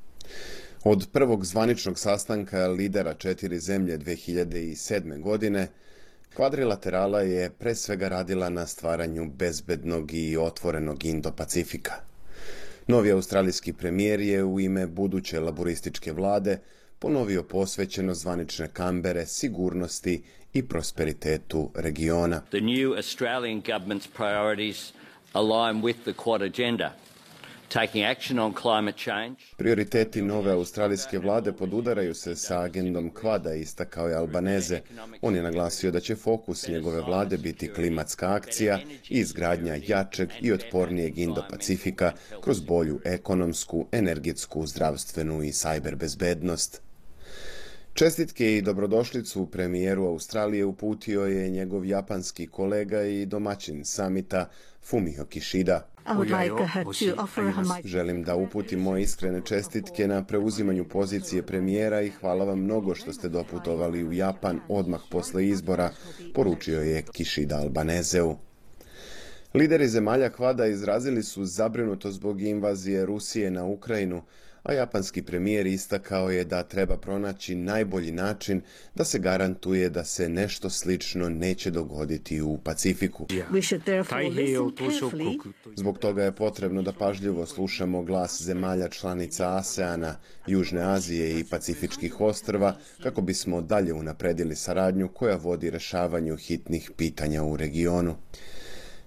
[0.85, 5.21] Od prvog zvaničnog sastanka lidera četiri zemlje 2007.
[5.21, 5.69] godine,
[6.35, 12.10] kvadrilaterala je pre svega radila na stvaranju bezbednog i otvorenog Indo-Pacifika.
[12.91, 16.59] Novi australijski premijer je u ime buduće laborističke vlade
[16.99, 20.23] ponovio posvećeno zvanične kambere sigurnosti
[20.53, 22.41] i prosperitetu regiona.
[22.41, 24.93] The new Australian government's priorities
[25.33, 26.93] align with the Quad agenda.
[27.73, 29.37] Taking action on climate change.
[29.57, 34.81] Prioriteti nove australijske vlade podudaraju se sa agendom kvada, istakao je Albaneze.
[35.23, 38.79] On je naglasio da će fokus njegove vlade biti klimatska akcija
[39.09, 46.83] i izgradnja jačeg i otpornijeg Indo-Pacifika kroz bolju ekonomsku, energetsku, zdravstvenu i sajber bezbednost.
[47.95, 54.49] Čestitke i dobrodošlicu premijeru Australije uputio je njegov japanski kolega i domaćin samita
[54.83, 55.90] Fumio Kishida.
[57.85, 63.13] Želim da uputim moje iskrene čestitke na preuzimanju pozicije premijera i hvala vam mnogo što
[63.13, 65.91] ste doputovali u Japan odmah posle izbora,
[66.35, 68.37] poručio je Kishida Albanezeu.
[69.55, 74.23] Lideri zemalja Kvada izrazili su zabrinutost zbog invazije Rusije na Ukrajinu,
[74.63, 78.63] a japanski premijer istakao je da treba pronaći najbolji način
[78.95, 83.27] da se garantuje da se nešto slično neće dogoditi u Pacifiku.
[85.77, 92.21] Zbog toga je potrebno da pažljivo slušamo glas zemalja članica ASEANA, Južne Azije i Pacifičkih
[92.21, 98.17] ostrva kako bismo dalje unapredili saradnju koja vodi rešavanju hitnih pitanja u regionu.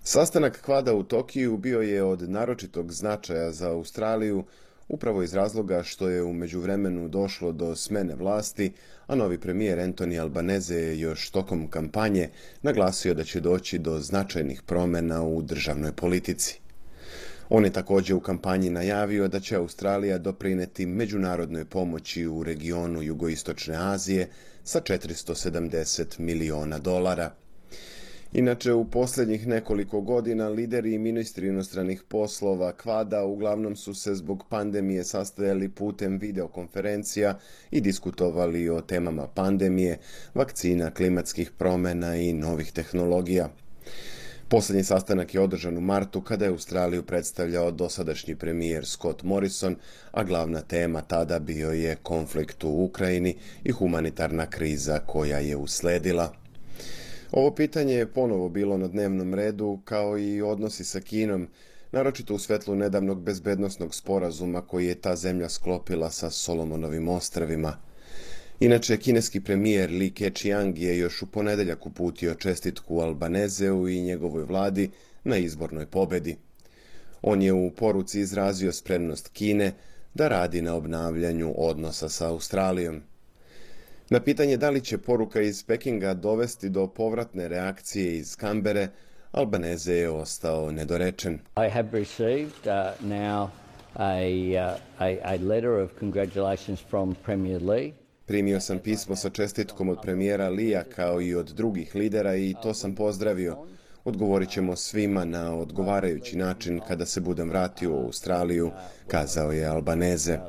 [0.03, 4.43] Sastanak kvada u Tokiju bio je od naročitog značaja za Australiju,
[4.88, 8.72] upravo iz razloga što je u međuvremenu došlo do smene vlasti,
[9.08, 12.30] a novi premijer Anthony Albanese je još tokom kampanje
[12.62, 16.60] naglasio da će doći do značajnih promena u državnoj politici.
[17.50, 23.76] On je također u kampanji najavio da će Australija doprineti međunarodnoj pomoći u regionu jugoistočne
[23.76, 24.30] Azije
[24.63, 27.32] sa 470 miliona dolara–
[28.34, 34.43] Inače, u posljednjih nekoliko godina lideri i ministri inostranih poslova kvada uglavnom su se zbog
[34.50, 37.39] pandemije sastajali putem videokonferencija
[37.72, 39.98] i diskutovali o temama pandemije,
[40.34, 43.50] vakcina, klimatskih promjena i novih tehnologija.
[44.48, 49.76] Posljednji sastanak je održan u martu kada je Australiju predstavljao dosadašnji premijer Scott Morrison,
[50.12, 56.42] a glavna tema tada bio je konflikt u Ukrajini i humanitarna kriza koja je usledila.
[57.34, 61.48] Ovo pitanje je ponovo bilo na dnevnom redu, kao i odnosi sa Kinom,
[61.91, 67.78] naročito u svetlu nedavnog bezbednostnog sporazuma koji je ta zemlja sklopila sa Solomonovim ostravima.
[68.60, 74.89] Inače, kineski premijer Li Keqiang je još u ponedeljak uputio čestitku Albanezeu i njegovoj vladi
[75.24, 76.38] na izbornoj pobedi.
[77.22, 79.74] On je u poruci izrazio spremnost Kine
[80.13, 83.02] da radi na obnavljanju odnosa sa Australijom.
[84.09, 88.87] Na pitanje da li će poruka iz Pekinga dovesti do povratne reakcije iz Kambere,
[89.31, 91.33] Albaneze je ostao nedorečen.
[91.33, 93.47] I have received uh, now
[93.95, 94.15] a,
[94.55, 97.93] uh, a, a letter of congratulations from Premier Lee.
[98.25, 102.73] Primio sam pismo sa čestitkom od premijera Lija kao i od drugih lidera i to
[102.73, 103.57] sam pozdravio.
[104.05, 108.71] Odgovorit ćemo svima na odgovarajući način kada se budem vratio u Australiju,
[109.07, 110.39] kazao je Albaneze.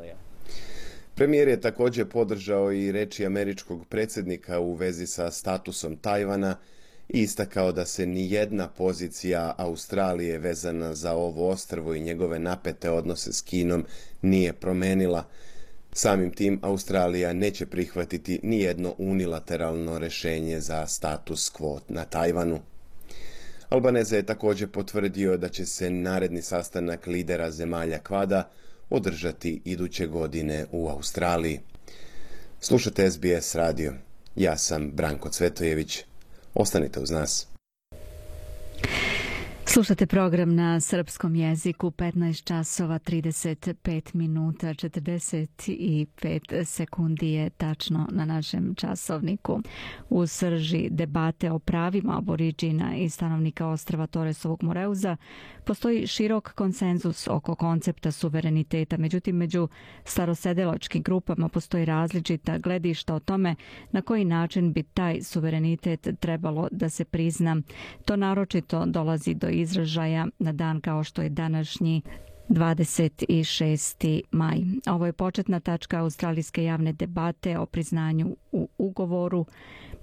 [1.15, 6.57] Premijer je također podržao i reči američkog predsjednika u vezi sa statusom Tajvana
[7.09, 12.91] i istakao da se ni jedna pozicija Australije vezana za ovo ostrvo i njegove napete
[12.91, 13.85] odnose s Kinom
[14.23, 15.25] nije promenila.
[15.93, 22.61] Samim tim Australija neće prihvatiti ni jedno unilateralno rešenje za status quo na Tajvanu.
[23.69, 28.51] Albaneza je također potvrdio da će se naredni sastanak lidera zemalja Kvada
[28.91, 31.61] održati iduće godine u Australiji.
[32.61, 33.95] Slušate SBS radio.
[34.37, 35.99] Ja sam Branko Cvetojević.
[36.55, 37.54] Ostanite uz nas.
[39.75, 48.75] Slušate program na srpskom jeziku 15 časova 35 minuta 45 sekundi je tačno na našem
[48.75, 49.61] časovniku.
[50.09, 55.17] U srži debate o pravima aboriđina i stanovnika ostrava Toresovog Moreuza
[55.65, 58.97] postoji širok konsenzus oko koncepta suvereniteta.
[58.97, 59.69] Međutim, među
[60.05, 63.55] starosedeločkim grupama postoji različita gledišta o tome
[63.93, 67.57] na koji način bi taj suverenitet trebalo da se prizna.
[68.05, 69.64] To naročito dolazi do izražaja
[70.39, 72.03] na dan kao što je današnji
[72.49, 74.23] 26.
[74.31, 74.59] maj.
[74.87, 79.47] Ovo je početna tačka australijske javne debate o priznanju u ugovoru,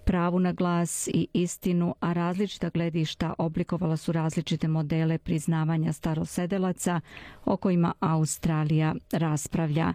[0.05, 7.01] pravu na glas i istinu, a različita gledišta oblikovala su različite modele priznavanja starosedelaca
[7.45, 9.93] o kojima Australija raspravlja.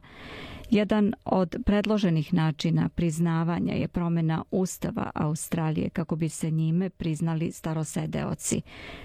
[0.70, 8.62] Jedan od predloženih načina priznavanja je promena Ustava Australije kako bi se njime priznali starosedeoci.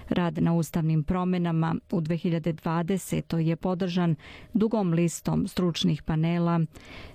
[0.08, 3.36] Rad na ustavnim promenama u 2020.
[3.36, 4.14] je podržan
[4.54, 6.60] dugom listom stručnih panela,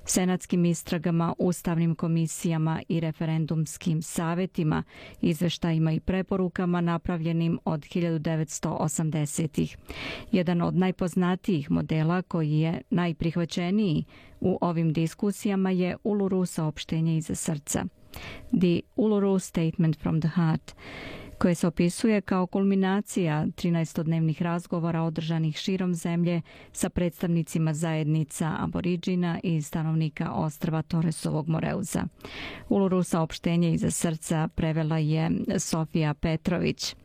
[0.05, 4.83] senatskim istragama, ustavnim komisijama i referendumskim savetima,
[5.21, 9.77] izveštajima i preporukama napravljenim od 1980-ih.
[10.31, 14.03] Jedan od najpoznatijih modela koji je najprihvaćeniji
[14.41, 17.85] u ovim diskusijama je Uluru saopštenje iza srca.
[18.61, 20.75] The Uluru Statement from the Heart
[21.37, 29.61] koje se opisuje kao kulminacija 13-dnevnih razgovora održanih širom zemlje sa predstavnicima zajednica aboriđina i
[29.61, 32.03] stanovnika ostrava Toresovog Moreuza.
[32.69, 36.95] Uluru saopštenje iza srca prevela je Sofija Petrović.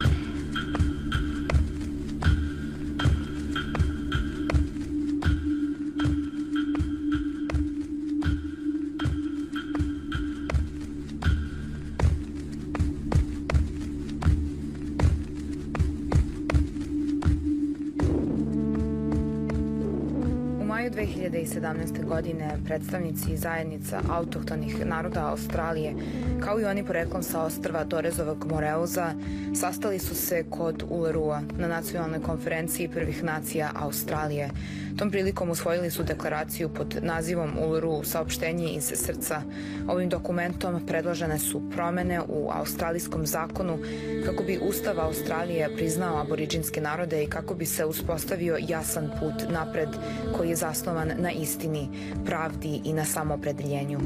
[21.33, 22.05] 2017.
[22.05, 25.95] godine predstavnici zajednica autohtonih naroda Australije,
[26.41, 29.15] kao i oni poreklom sa ostrva Torezovog Moreuza,
[29.55, 34.51] sastali su se kod Ulerua na nacionalnoj konferenciji prvih nacija Australije.
[34.99, 39.43] Tom prilikom usvojili su deklaraciju pod nazivom Uluru saopštenje iz srca.
[39.89, 43.79] Ovim dokumentom predložene su promene u australijskom zakonu
[44.27, 49.89] kako bi Ustav Australije priznao aboriđinske narode i kako bi se uspostavio jasan put napred
[50.37, 51.89] koji je zasnovan na istini,
[52.25, 53.99] pravdi i na samopredeljenju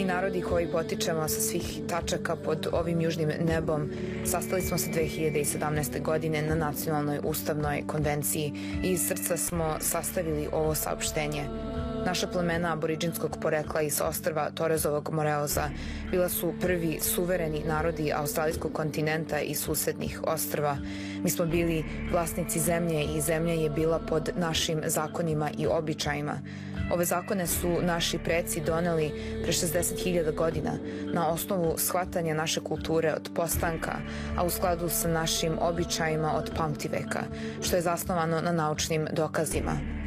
[0.00, 3.90] mi narodi koji potičemo sa svih tačaka pod ovim južnim nebom
[4.24, 6.02] sastali smo se 2017.
[6.02, 8.52] godine na Nacionalnoj ustavnoj konvenciji
[8.84, 11.44] i iz srca smo sastavili ovo saopštenje.
[12.06, 15.70] Naša plemena aboriđinskog porekla iz ostrva Torezovog Moreoza
[16.10, 20.76] bila su prvi suvereni narodi australijskog kontinenta i susednih ostrva.
[21.22, 26.38] Mi smo bili vlasnici zemlje i zemlja je bila pod našim zakonima i običajima.
[26.92, 29.10] Ove zakone su naši preci doneli
[29.42, 30.72] pre 60.000 godina
[31.12, 33.92] na osnovu shvatanja naše kulture od postanka,
[34.36, 37.20] a u skladu sa našim običajima od pamtiveka,
[37.62, 39.99] što je zasnovano na naučnim dokazima.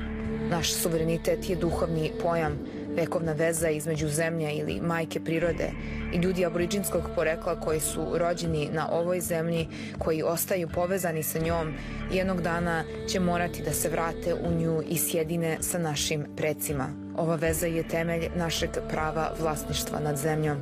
[0.54, 2.60] Naš suverenitet je duhovni pojam,
[2.95, 5.72] vekovna veza između zemlje ili majke prirode
[6.14, 9.68] i ljudi aboriđinskog porekla koji su rođeni na ovoj zemlji,
[9.99, 11.74] koji ostaju povezani sa njom,
[12.12, 16.89] jednog dana će morati da se vrate u nju i sjedine sa našim precima.
[17.18, 20.58] Ova veza je temelj našeg prava vlasništva nad zemljom,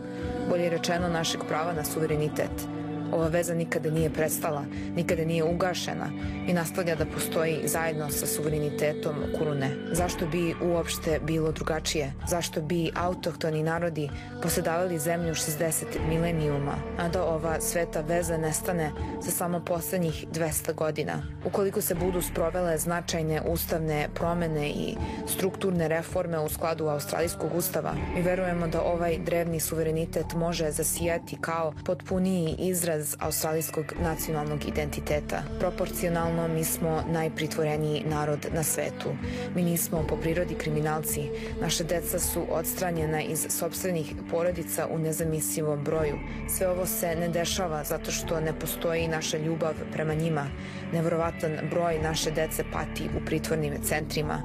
[0.49, 2.51] bolje rečeno našeg prava na suverenitet–
[3.11, 4.63] Ova veza nikada nije prestala,
[4.95, 6.09] nikada nije ugašena
[6.47, 9.69] i nastavlja da postoji zajedno sa suverenitetom Kurune.
[9.91, 12.13] Zašto bi uopšte bilo drugačije?
[12.27, 14.09] Zašto bi autohtoni narodi
[14.41, 18.91] posedavali zemlju 60 milenijuma, a da ova sveta veza nestane
[19.21, 21.23] za samo poslednjih 200 godina?
[21.45, 24.95] Ukoliko se budu sprovele značajne ustavne promene i
[25.27, 31.73] strukturne reforme u skladu Australijskog ustava, mi verujemo da ovaj drevni suverenitet može zasijati kao
[31.85, 35.43] potpuniji izraz izraz australijskog nacionalnog identiteta.
[35.59, 39.09] Proporcionalno mi smo najpritvoreniji narod na svetu.
[39.55, 41.29] Mi nismo po prirodi kriminalci.
[41.61, 46.15] Naše deca su odstranjena iz sobstvenih porodica u nezamislivom broju.
[46.57, 50.45] Sve ovo se ne dešava zato što ne postoji naša ljubav prema njima.
[50.93, 54.41] Nevrovatan broj naše dece pati u pritvornim centrima.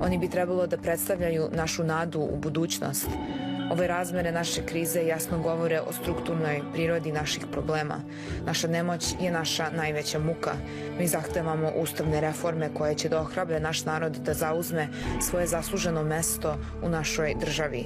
[0.00, 3.08] Oni bi trebalo da predstavljaju našu nadu u budućnost.
[3.70, 8.00] Ove razmere naše krize jasno govore o strukturnoj prirodi naših problema.
[8.46, 10.52] Naša nemoć je naša najveća muka.
[10.98, 14.88] Mi zahtevamo ustavne reforme koje će da ohrabre naš narod da zauzme
[15.20, 17.84] svoje zasluženo mesto u našoj državi.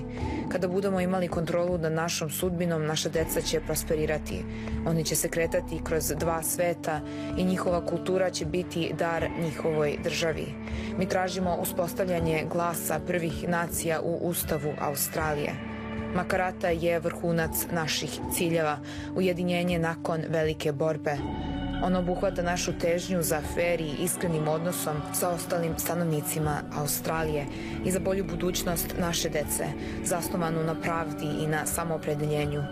[0.53, 4.45] Kada budemo imali kontrolu nad našom sudbinom, naša deca će prosperirati.
[4.87, 7.01] Oni će se kretati kroz dva sveta
[7.39, 10.47] i njihova kultura će biti dar njihovoj državi.
[10.99, 15.72] Mi tražimo uspostavljanje glasa prvih nacija u Ustavu Australije.
[16.15, 18.79] Makarata je vrhunac naših ciljeva,
[19.17, 21.17] ujedinjenje nakon velike borbe.
[21.83, 27.47] Ono obuhvata našu težnju za fair i iskrenim odnosom sa ostalim stanovnicima Australije
[27.85, 29.67] i za bolju budućnost naše dece,
[30.05, 32.63] zasnovanu na pravdi i na samoopredeljenju.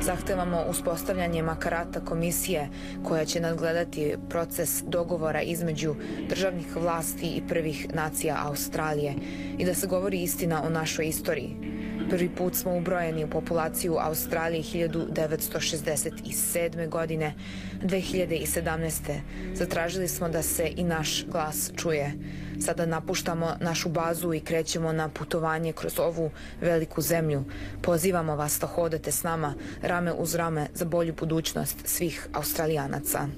[0.00, 2.68] Zahtevamo uspostavljanje makarata komisije
[3.04, 5.94] koja će nadgledati proces dogovora između
[6.28, 9.14] državnih vlasti i prvih nacija Australije
[9.58, 11.73] i da se govori istina o našoj istoriji,
[12.10, 16.88] Prvi put smo ubrojeni u populaciju Australije 1967.
[16.88, 17.34] godine.
[17.82, 19.20] 2017.
[19.54, 22.12] zatražili smo da se i naš glas čuje.
[22.60, 26.30] Sada napuštamo našu bazu i krećemo na putovanje kroz ovu
[26.60, 27.44] veliku zemlju.
[27.82, 33.28] Pozivamo vas da hodate s nama rame uz rame za bolju budućnost svih Australijanaca.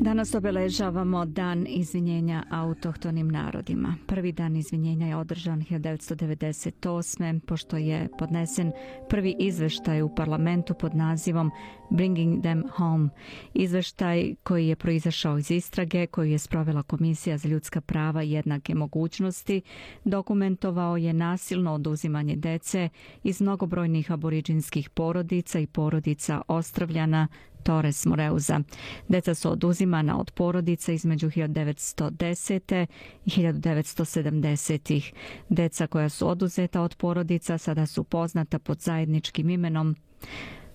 [0.00, 3.94] Danas obeležavamo Dan izvinjenja autohtonim narodima.
[4.06, 7.40] Prvi dan izvinjenja je održan 1998.
[7.40, 8.72] pošto je podnesen
[9.08, 11.50] prvi izveštaj u parlamentu pod nazivom
[11.90, 13.08] Bringing Them Home.
[13.54, 18.74] Izveštaj koji je proizašao iz istrage koju je sprovela Komisija za ljudska prava i jednake
[18.74, 19.62] mogućnosti
[20.04, 22.88] dokumentovao je nasilno oduzimanje dece
[23.22, 27.28] iz mnogobrojnih aboriđinskih porodica i porodica Ostravljana
[27.62, 28.60] Torres Moreuza.
[29.08, 32.86] Deca su oduzimana od porodica između 1910.
[33.26, 35.12] i 1970.
[35.48, 39.96] Deca koja su oduzeta od porodica sada su poznata pod zajedničkim imenom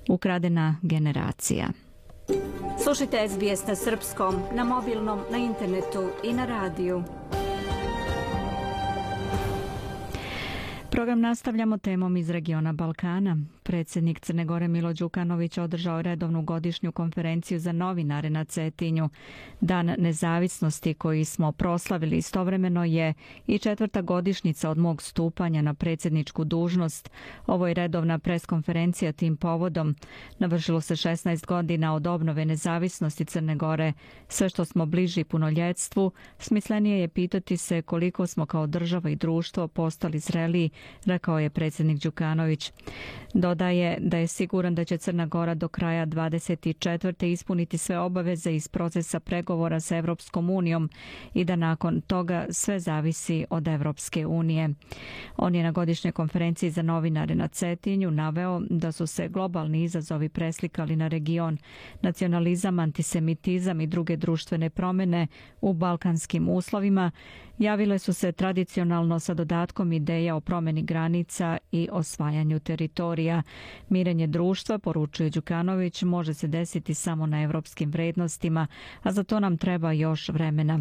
[0.09, 1.67] Ukradena generacija.
[2.83, 7.03] Slušajte SBS na srpskom, na mobilnom, na internetu i na radiju.
[10.91, 13.37] Program nastavljamo temom iz regiona Balkana.
[13.65, 19.09] Predsjednik Crne Gore Milo Đukanović održao redovnu godišnju konferenciju za novinare na Cetinju.
[19.61, 23.13] Dan nezavisnosti koji smo proslavili istovremeno je
[23.47, 27.09] i četvrta godišnjica od mog stupanja na predsjedničku dužnost.
[27.47, 29.95] Ovo je redovna preskonferencija tim povodom.
[30.39, 33.93] Navršilo se 16 godina od obnove nezavisnosti Crne Gore.
[34.27, 39.67] Sve što smo bliži punoljetstvu, smislenije je pitati se koliko smo kao država i društvo
[39.67, 40.69] postali zreliji,
[41.05, 42.71] rekao je predsjednik Đukanović.
[43.55, 47.25] Dodaje da je siguran da će Crna Gora do kraja 24.
[47.25, 50.89] ispuniti sve obaveze iz procesa pregovora sa Evropskom unijom
[51.33, 54.69] i da nakon toga sve zavisi od Evropske unije.
[55.37, 60.29] On je na godišnjoj konferenciji za novinare na Cetinju naveo da su se globalni izazovi
[60.29, 61.57] preslikali na region,
[62.01, 65.27] nacionalizam, antisemitizam i druge društvene promjene
[65.61, 67.11] u balkanskim uslovima
[67.59, 73.43] javile su se tradicionalno sa dodatkom ideja o promjeni granica i osvajanju teritorija.
[73.89, 78.67] Mirenje društva, poručuje Đukanović, može se desiti samo na evropskim vrednostima,
[79.03, 80.79] a za to nam treba još vremena.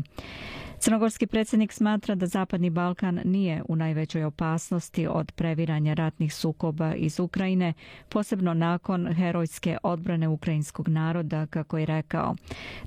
[0.79, 7.21] Crnogorski predsjednik smatra da Zapadni Balkan nije u najvećoj opasnosti od previranja ratnih sukoba iz
[7.21, 7.73] Ukrajine,
[8.09, 12.35] posebno nakon herojske odbrane ukrajinskog naroda, kako je rekao.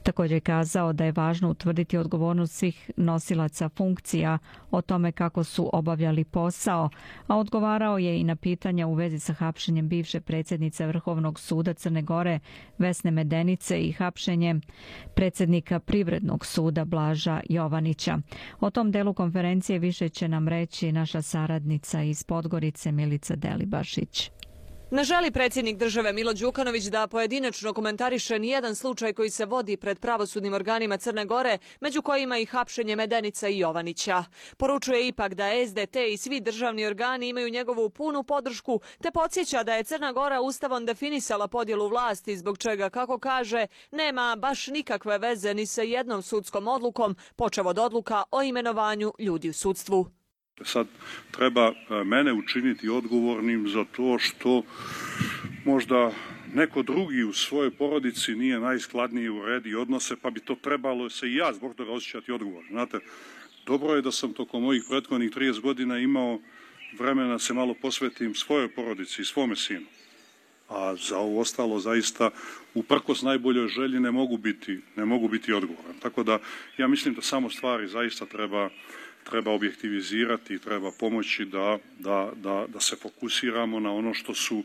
[0.04, 4.38] Također je kazao da je važno utvrditi odgovornost svih nosilaca funkcija
[4.72, 6.90] o tome kako su obavljali posao,
[7.28, 12.02] a odgovarao je i na pitanja u vezi sa hapšenjem bivše predsjednice Vrhovnog suda Crne
[12.02, 12.40] Gore
[12.78, 14.62] Vesne Medenice i hapšenjem
[15.16, 18.20] predsjednika Privrednog suda Blaža Jovana Ivanića.
[18.60, 24.32] O tom delu konferencije više će nam reći naša saradnica iz Podgorice Milica Delibašić.
[24.92, 30.00] Ne želi predsjednik države Milo Đukanović da pojedinačno komentariše nijedan slučaj koji se vodi pred
[30.00, 34.24] pravosudnim organima Crne Gore, među kojima i hapšenje Medenica i Jovanića.
[34.58, 39.74] Poručuje ipak da SDT i svi državni organi imaju njegovu punu podršku, te podsjeća da
[39.76, 45.54] je Crna Gora ustavom definisala podjelu vlasti, zbog čega, kako kaže, nema baš nikakve veze
[45.54, 50.18] ni sa jednom sudskom odlukom, počev od odluka o imenovanju ljudi u sudstvu.
[50.64, 50.88] Sad
[51.32, 54.64] treba e, mene učiniti odgovornim za to što
[55.66, 56.12] možda
[56.54, 61.28] neko drugi u svojoj porodici nije najskladniji u redi odnose, pa bi to trebalo se
[61.28, 62.64] i ja zbog toga osjećati odgovor.
[62.70, 63.00] Znate,
[63.66, 66.40] dobro je da sam tokom mojih prethodnih 30 godina imao
[67.00, 69.86] vremena da se malo posvetim svojoj porodici i svome sinu.
[70.70, 72.30] A za ovo ostalo zaista
[72.74, 75.96] uprkos najboljoj želji ne mogu biti, ne mogu biti odgovoran.
[76.00, 76.40] Tako da
[76.78, 78.70] ja mislim da samo stvari zaista treba
[79.30, 84.64] treba objektivizirati treba pomoći da, da, da, da se fokusiramo na ono što su e,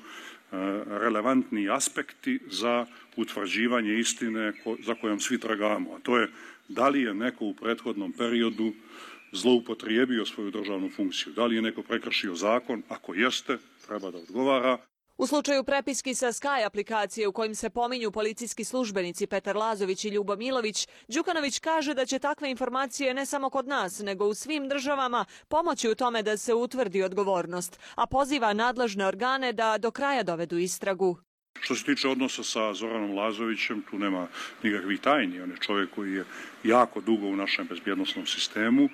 [0.87, 2.87] relevantni aspekti za
[3.17, 4.53] utvrđivanje istine
[4.87, 6.29] za kojom svi tragamo, a to je
[6.69, 8.73] da li je neko u prethodnom periodu
[9.33, 14.79] zloupotrijebio svoju državnu funkciju, da li je neko prekršio zakon, ako jeste, treba da odgovara,
[15.23, 20.09] U slučaju prepiski sa Sky aplikacije u kojim se pominju policijski službenici Petar Lazović i
[20.09, 24.69] Ljubo Milović, Đukanović kaže da će takve informacije ne samo kod nas, nego u svim
[24.69, 30.23] državama pomoći u tome da se utvrdi odgovornost, a poziva nadležne organe da do kraja
[30.23, 31.17] dovedu istragu.
[31.61, 34.27] Što se tiče odnosa sa Zoranom Lazovićem, tu nema
[34.63, 35.41] nikakvih tajni.
[35.41, 36.25] On je čovjek koji je
[36.65, 38.89] jako dugo u našem bezbjednostnom sistemu.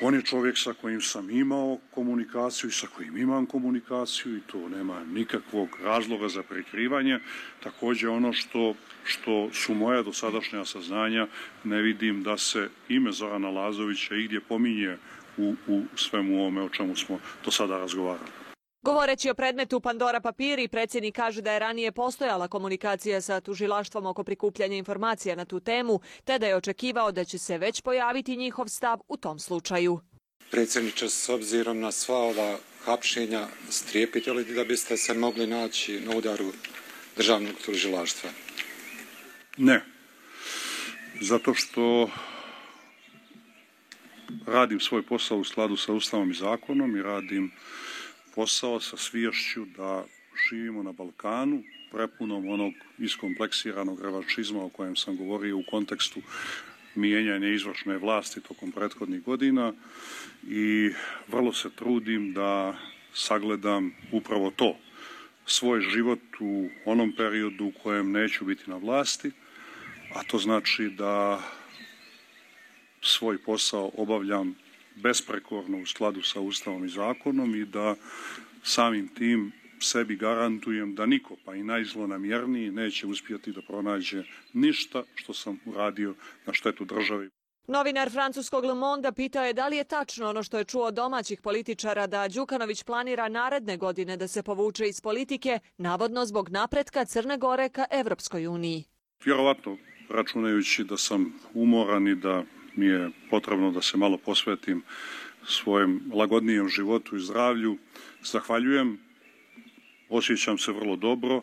[0.00, 4.68] On je čovjek sa kojim sam imao komunikaciju i sa kojim imam komunikaciju i tu
[4.68, 7.18] nema nikakvog razloga za prikrivanje.
[7.62, 8.74] Također ono što,
[9.04, 11.26] što su moja dosadašnja saznanja,
[11.64, 14.96] ne vidim da se ime Zorana Lazovića igdje pominje
[15.36, 18.47] u, u svemu ovome o čemu smo do sada razgovarali.
[18.82, 24.24] Govoreći o predmetu Pandora papiri, predsjednik kaže da je ranije postojala komunikacija sa tužilaštvom oko
[24.24, 28.68] prikupljanja informacija na tu temu, te da je očekivao da će se već pojaviti njihov
[28.68, 30.00] stav u tom slučaju.
[30.50, 36.16] Predsjedniče, s obzirom na sva ova hapšenja, strijepite li da biste se mogli naći na
[36.16, 36.52] udaru
[37.16, 38.30] državnog tužilaštva?
[39.56, 39.84] Ne.
[41.20, 42.10] Zato što
[44.46, 47.52] radim svoj posao u skladu sa Ustavom i zakonom i radim
[48.34, 50.04] posao sa sviješću da
[50.48, 56.20] živimo na Balkanu, prepunom onog iskompleksiranog revanšizma o kojem sam govorio u kontekstu
[56.94, 59.72] mijenjanja izvršne vlasti tokom prethodnih godina
[60.48, 60.90] i
[61.28, 62.78] vrlo se trudim da
[63.14, 64.78] sagledam upravo to,
[65.46, 69.30] svoj život u onom periodu u kojem neću biti na vlasti,
[70.14, 71.42] a to znači da
[73.02, 74.54] svoj posao obavljam
[75.02, 77.94] besprekorno u skladu sa Ustavom i zakonom i da
[78.62, 85.34] samim tim sebi garantujem da niko, pa i najzlonamjerniji, neće uspjeti da pronađe ništa što
[85.34, 86.14] sam uradio
[86.46, 87.30] na štetu državi.
[87.68, 91.40] Novinar francuskog Le Monde pitao je da li je tačno ono što je čuo domaćih
[91.40, 97.38] političara da Đukanović planira naredne godine da se povuče iz politike, navodno zbog napretka Crne
[97.38, 98.84] Gore ka Evropskoj uniji.
[99.24, 99.76] Vjerovatno,
[100.08, 102.44] računajući da sam umoran i da
[102.78, 104.82] mi je potrebno da se malo posvetim
[105.46, 107.78] svojem lagodnijem životu i zdravlju.
[108.22, 108.98] Zahvaljujem,
[110.08, 111.42] osjećam se vrlo dobro.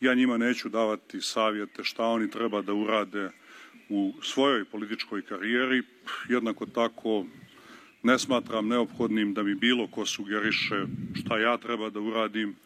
[0.00, 3.30] Ja njima neću davati savjete šta oni treba da urade
[3.88, 5.82] u svojoj političkoj karijeri.
[6.28, 7.26] Jednako tako
[8.02, 10.84] ne smatram neophodnim da mi bilo ko sugeriše
[11.14, 12.56] šta ja treba da uradim.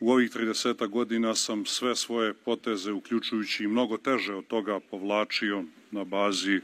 [0.00, 5.64] U ovih 30 godina sam sve svoje poteze, uključujući i mnogo teže od toga, povlačio
[5.90, 6.60] na bazi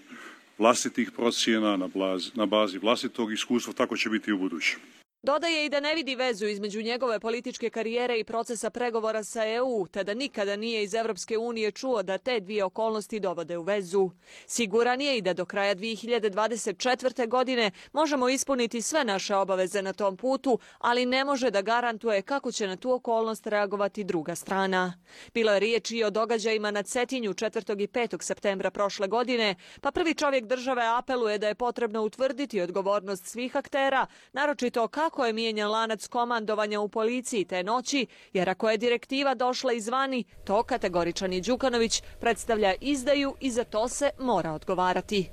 [0.58, 4.80] vlastitih procjena, na, bazi, na bazi vlastitog iskustva, tako će biti i u budućem.
[5.24, 9.86] Dodaje i da ne vidi vezu između njegove političke karijere i procesa pregovora sa EU,
[9.86, 14.10] te da nikada nije iz Evropske unije čuo da te dvije okolnosti dovode u vezu.
[14.46, 17.28] Siguran je i da do kraja 2024.
[17.28, 22.52] godine možemo ispuniti sve naše obaveze na tom putu, ali ne može da garantuje kako
[22.52, 24.98] će na tu okolnost reagovati druga strana.
[25.34, 27.82] Bilo je riječ i o događajima na Cetinju 4.
[27.82, 28.22] i 5.
[28.22, 34.06] septembra prošle godine, pa prvi čovjek države apeluje da je potrebno utvrditi odgovornost svih aktera,
[34.32, 39.34] naročito kako kako je mijenjan lanac komandovanja u policiji te noći, jer ako je direktiva
[39.34, 45.28] došla izvani, to kategoričan i Đukanović predstavlja izdaju i za to se mora odgovarati.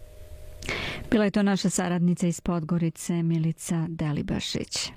[1.12, 4.92] Bila je to naša saradnica iz Podgorice, Milica Delibašić.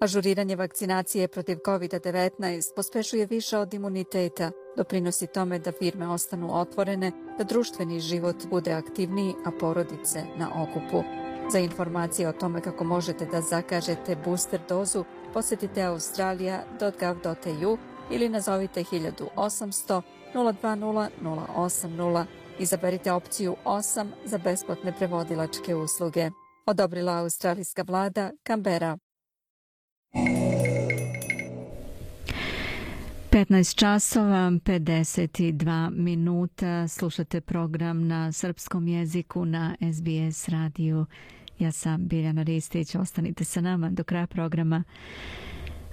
[0.00, 7.44] Ažuriranje vakcinacije protiv COVID-19 pospešuje više od imuniteta, doprinosi tome da firme ostanu otvorene, da
[7.44, 11.02] društveni život bude aktivniji, a porodice na okupu.
[11.52, 17.78] Za informacije o tome kako možete da zakažete booster dozu, posetite australia.gov.au
[18.10, 20.02] ili nazovite 1800
[20.34, 22.24] 020 080.
[22.58, 26.30] Izaberite opciju 8 za besplatne prevodilačke usluge.
[26.66, 28.98] Odobrila australijska vlada Canberra.
[33.30, 41.06] 15 časova 52 minuta slušate program na srpskom jeziku na SBS radiju.
[41.58, 44.84] Ja sam Biljana Ristić, ostanite sa nama do kraja programa.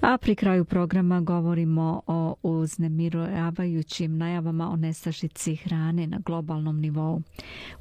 [0.04, 7.22] A pri kraju programa govorimo o uznemiravajućim najavama o nestašici hrane na globalnom nivou.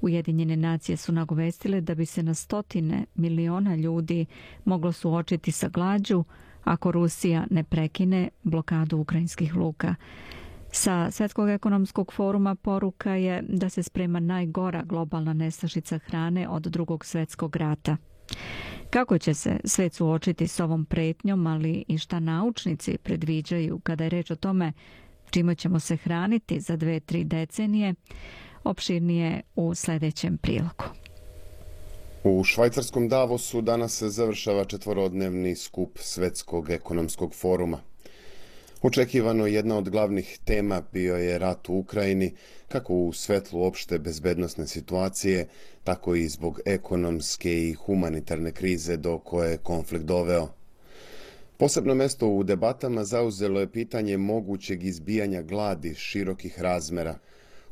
[0.00, 4.26] Ujedinjene nacije su nagovestile da bi se na stotine miliona ljudi
[4.64, 6.24] moglo suočiti sa glađu
[6.64, 9.94] ako Rusija ne prekine blokadu ukrajinskih luka.
[10.72, 17.04] Sa Svetskog ekonomskog foruma poruka je da se sprema najgora globalna nestašica hrane od drugog
[17.04, 17.96] svetskog rata.
[18.92, 24.10] Kako će se svet suočiti s ovom pretnjom, ali i šta naučnici predviđaju kada je
[24.10, 24.72] reč o tome
[25.30, 27.94] čime ćemo se hraniti za dve, tri decenije,
[28.64, 30.84] opširnije u sljedećem prilogu.
[32.24, 37.78] U švajcarskom Davosu danas se završava četvorodnevni skup Svetskog ekonomskog foruma.
[38.84, 42.34] Očekivano jedna od glavnih tema bio je rat u Ukrajini,
[42.68, 45.46] kako u svetlu opšte bezbednostne situacije,
[45.84, 50.48] tako i zbog ekonomske i humanitarne krize do koje je konflikt doveo.
[51.56, 57.18] Posebno mesto u debatama zauzelo je pitanje mogućeg izbijanja gladi širokih razmera.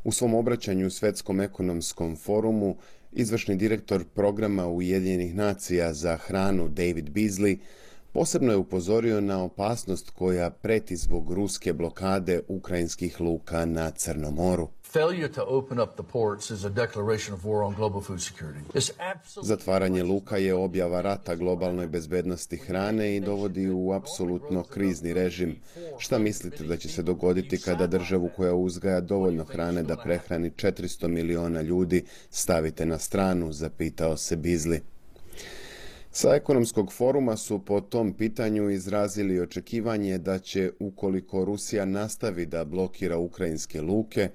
[0.05, 2.77] U svom obraćanju Svetskom ekonomskom forumu
[3.13, 7.59] Izvršni direktor programa Ujedinjenih nacija za hranu David Beasley
[8.13, 14.69] Posebno je upozorio na opasnost koja preti zbog ruske blokade ukrajinskih luka na Crnom moru.
[19.43, 25.57] Zatvaranje luka je objava rata globalnoj bezbednosti hrane i dovodi u apsolutno krizni režim.
[25.99, 31.09] Šta mislite da će se dogoditi kada državu koja uzgaja dovoljno hrane da prehrani 400
[31.09, 34.81] miliona ljudi stavite na stranu, zapitao se Bizli.
[36.13, 42.65] Sa ekonomskog foruma su po tom pitanju izrazili očekivanje da će, ukoliko Rusija nastavi da
[42.65, 44.31] blokira ukrajinske luke,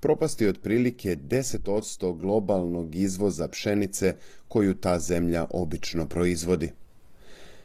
[0.00, 4.14] propasti otprilike 10% globalnog izvoza pšenice
[4.48, 6.70] koju ta zemlja obično proizvodi.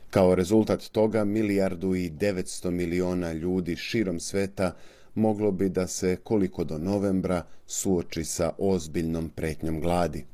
[0.10, 4.76] Kao rezultat toga milijardu i 900 miliona ljudi širom sveta
[5.16, 10.26] moglo bi da se koliko do novembra suoči sa ozbiljnom pretnjom gladi.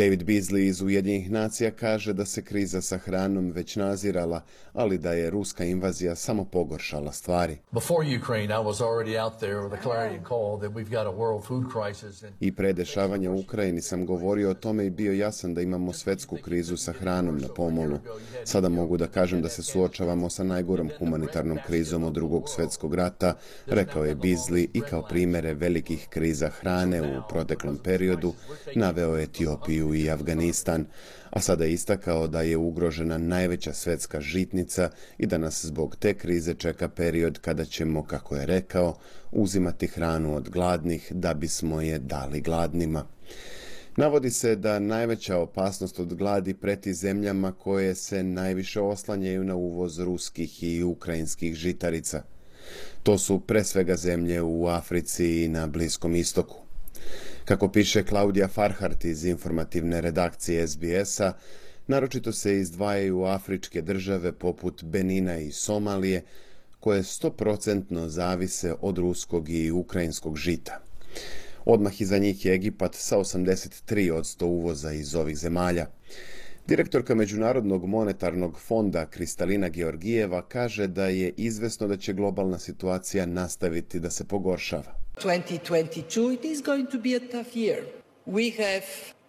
[0.00, 4.42] David Beasley iz Ujedinjenih nacija kaže da se kriza sa hranom već nazirala,
[4.72, 7.56] ali da je ruska invazija samo pogoršala stvari.
[12.40, 16.36] I pre dešavanja u Ukrajini sam govorio o tome i bio jasan da imamo svetsku
[16.44, 17.98] krizu sa hranom na pomolu.
[18.44, 23.34] Sada mogu da kažem da se suočavamo sa najgorom humanitarnom krizom od drugog svetskog rata,
[23.66, 28.32] rekao je Beasley i kao primere velikih kriza hrane u proteklom periodu
[28.74, 30.86] naveo Etiopiju i Afganistan,
[31.30, 36.14] a sada je istakao da je ugrožena najveća svetska žitnica i da nas zbog te
[36.14, 38.96] krize čeka period kada ćemo, kako je rekao,
[39.32, 43.04] uzimati hranu od gladnih da bismo je dali gladnima.
[43.96, 49.98] Navodi se da najveća opasnost od gladi preti zemljama koje se najviše oslanjaju na uvoz
[49.98, 52.22] ruskih i ukrajinskih žitarica.
[53.02, 56.69] To su pre svega zemlje u Africi i na Bliskom istoku.
[57.50, 61.32] Kako piše Klaudija Farhart iz informativne redakcije SBS-a,
[61.86, 66.22] naročito se izdvajaju afričke države poput Benina i Somalije,
[66.80, 70.80] koje stoprocentno zavise od ruskog i ukrajinskog žita.
[71.64, 75.86] Odmah iza njih je Egipat sa 83 od 100 uvoza iz ovih zemalja.
[76.66, 84.00] Direktorka Međunarodnog monetarnog fonda Kristalina Georgijeva kaže da je izvesno da će globalna situacija nastaviti
[84.00, 84.99] da se pogoršava.
[85.20, 87.84] 2022 it is going to be a tough year.
[88.26, 88.84] We have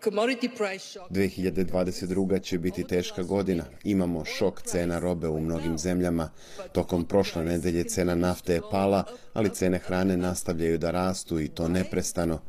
[0.10, 2.42] 2022.
[2.42, 3.64] će biti teška godina.
[3.84, 6.30] Imamo šok cena robe u mnogim zemljama.
[6.72, 11.68] Tokom prošle nedelje cena nafte je pala, ali cene hrane nastavljaju da rastu i to
[11.68, 12.40] neprestano.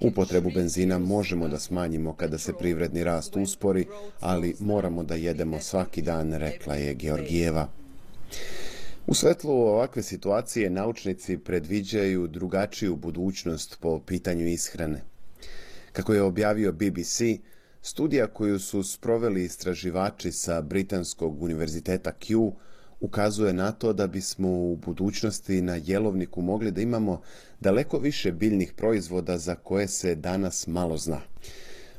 [0.00, 3.86] Upotrebu benzina možemo da smanjimo kada se privredni rast uspori,
[4.20, 7.68] ali moramo da jedemo svaki dan, rekla je Georgijeva.
[9.06, 15.02] U svetlu ovakve situacije naučnici predviđaju drugačiju budućnost po pitanju ishrane.
[15.92, 17.20] Kako je objavio BBC,
[17.82, 22.52] studija koju su sproveli istraživači sa Britanskog univerziteta Kew
[23.00, 27.20] ukazuje na to da bismo u budućnosti na jelovniku mogli da imamo
[27.60, 31.20] daleko više biljnih proizvoda za koje se danas malo zna.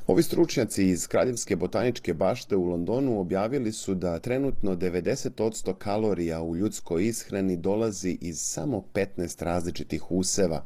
[0.06, 6.56] Ovi stručnjaci iz Kraljevske botaničke bašte u Londonu objavili su da trenutno 90% kalorija u
[6.56, 10.64] ljudskoj ishrani dolazi iz samo 15 različitih useva.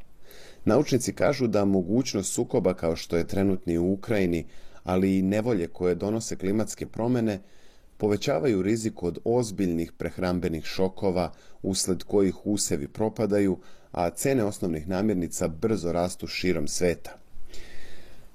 [0.64, 4.46] Naučnici kažu da mogućnost sukoba kao što je trenutni u Ukrajini,
[4.84, 7.40] ali i nevolje koje donose klimatske promene,
[7.96, 11.32] povećavaju rizik od ozbiljnih prehrambenih šokova
[11.62, 13.58] usled kojih usevi propadaju,
[13.92, 17.27] a cene osnovnih namirnica brzo rastu širom sveta.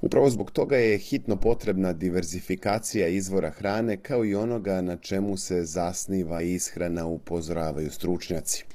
[0.03, 5.63] Upravo zbog toga je hitno potrebna diverzifikacija izvora hrane kao i onoga na čemu se
[5.63, 8.65] zasniva ishrana, upozoravaju stručnjaci.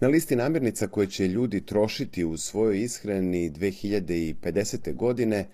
[0.00, 4.94] Na listi namirnica koje će ljudi trošiti u svojoj ishrani 2050.
[4.94, 5.46] godine,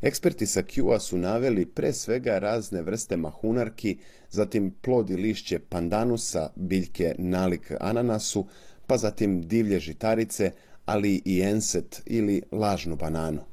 [0.00, 3.98] eksperti sa Q-a su naveli pre svega razne vrste mahunarki,
[4.30, 8.46] zatim plod i lišće pandanusa, biljke nalik ananasu,
[8.86, 10.50] pa zatim divlje žitarice,
[10.84, 13.51] ali i enset ili lažnu bananu.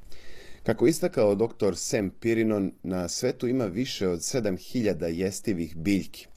[0.64, 1.76] Kako istakao dr.
[1.76, 6.28] Sam Pirinon, na svetu ima više od 7000 jestivih biljki,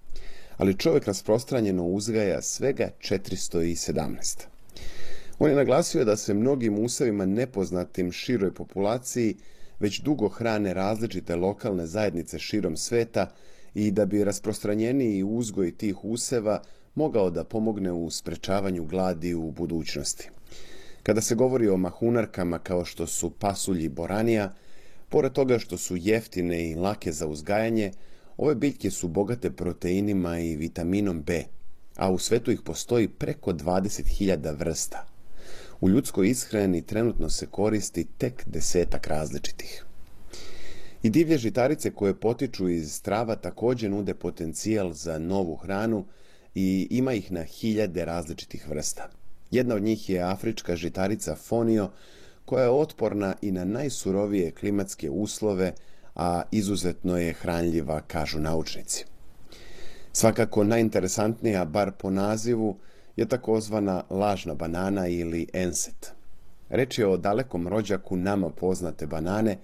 [0.57, 4.47] ali čovjek rasprostranjeno uzgaja svega 417.
[5.39, 9.37] On je naglasio da se mnogim usevima nepoznatim široj populaciji
[9.81, 13.31] već dugo hrane različite lokalne zajednice širom sveta
[13.75, 16.63] i da bi rasprostranjeniji uzgoj tih useva
[16.95, 20.31] mogao da pomogne u sprečavanju gladi u budućnosti.
[21.03, 24.53] Kada se govori o mahunarkama kao što su pasulji boranija,
[25.09, 27.93] pored toga što su jeftine i lake za uzgajanje,
[28.37, 31.45] ove biljke su bogate proteinima i vitaminom B,
[31.97, 35.07] a u svetu ih postoji preko 20.000 vrsta.
[35.81, 39.85] U ljudskoj ishrani trenutno se koristi tek desetak različitih.
[41.03, 46.05] I divlje žitarice koje potiču iz strava takođe nude potencijal za novu hranu
[46.55, 49.22] i ima ih na hiljade različitih vrsta.
[49.53, 51.91] Jedna od njih je afrička žitarica fonio,
[52.45, 55.73] koja je otporna i na najsurovije klimatske uslove,
[56.15, 59.05] a izuzetno je hranljiva, kažu naučnici.
[60.13, 62.77] Svakako najinteresantnija, bar po nazivu,
[63.17, 66.13] je takozvana lažna banana ili enset.
[66.69, 69.59] Reč je o dalekom rođaku nama poznate banane,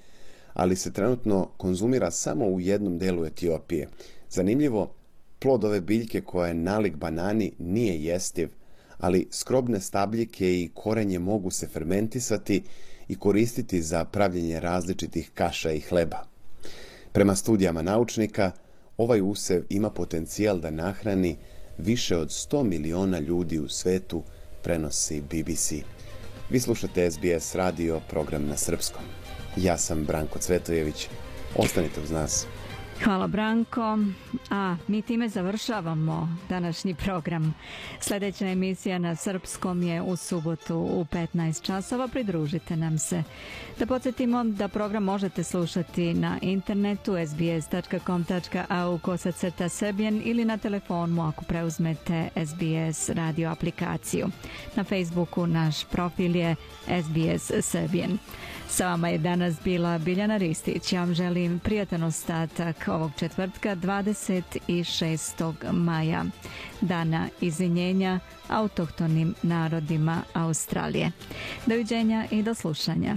[0.55, 3.89] ali se trenutno konzumira samo u jednom delu Etiopije.
[4.31, 4.95] Zanimljivo,
[5.39, 8.58] plod ove biljke koja je nalik banani nije jestiv,
[8.99, 12.63] ali skrobne stabljike i korenje mogu se fermentisati
[13.09, 16.25] i koristiti za pravljenje različitih kaša i hleba.
[17.13, 18.51] Prema studijama naučnika,
[18.97, 21.37] ovaj usev ima potencijal da nahrani
[21.79, 24.23] više od 100 miliona ljudi u svetu,
[24.63, 25.73] prenosi BBC.
[26.51, 29.03] Vi slušate SBS radio, program na srpskom.
[29.57, 31.09] Ja sam Branko Cvetojević.
[31.57, 32.47] Ostanite uz nas.
[33.05, 33.99] Hvala Branko,
[34.51, 37.55] a mi time završavamo današnji program.
[38.01, 43.23] Sljedeća emisija na Srpskom je u subotu u 15 časova, pridružite nam se.
[43.79, 51.45] Da podsjetimo da program možete slušati na internetu sbs.com.au kosacrta Srbijan ili na telefonu ako
[51.45, 54.29] preuzmete SBS radio aplikaciju.
[54.77, 56.57] Na Facebooku naš profil je
[57.03, 58.19] SBS Srbijan.
[58.69, 60.93] Sa vama je danas bila Biljana Ristić.
[60.93, 65.73] Ja vam želim prijatan ostatak ovog četvrtka 26.
[65.73, 66.25] maja,
[66.81, 71.13] dana izvinjenja autohtonim narodima Australije.
[71.67, 73.17] Doviđenja i do slušanja.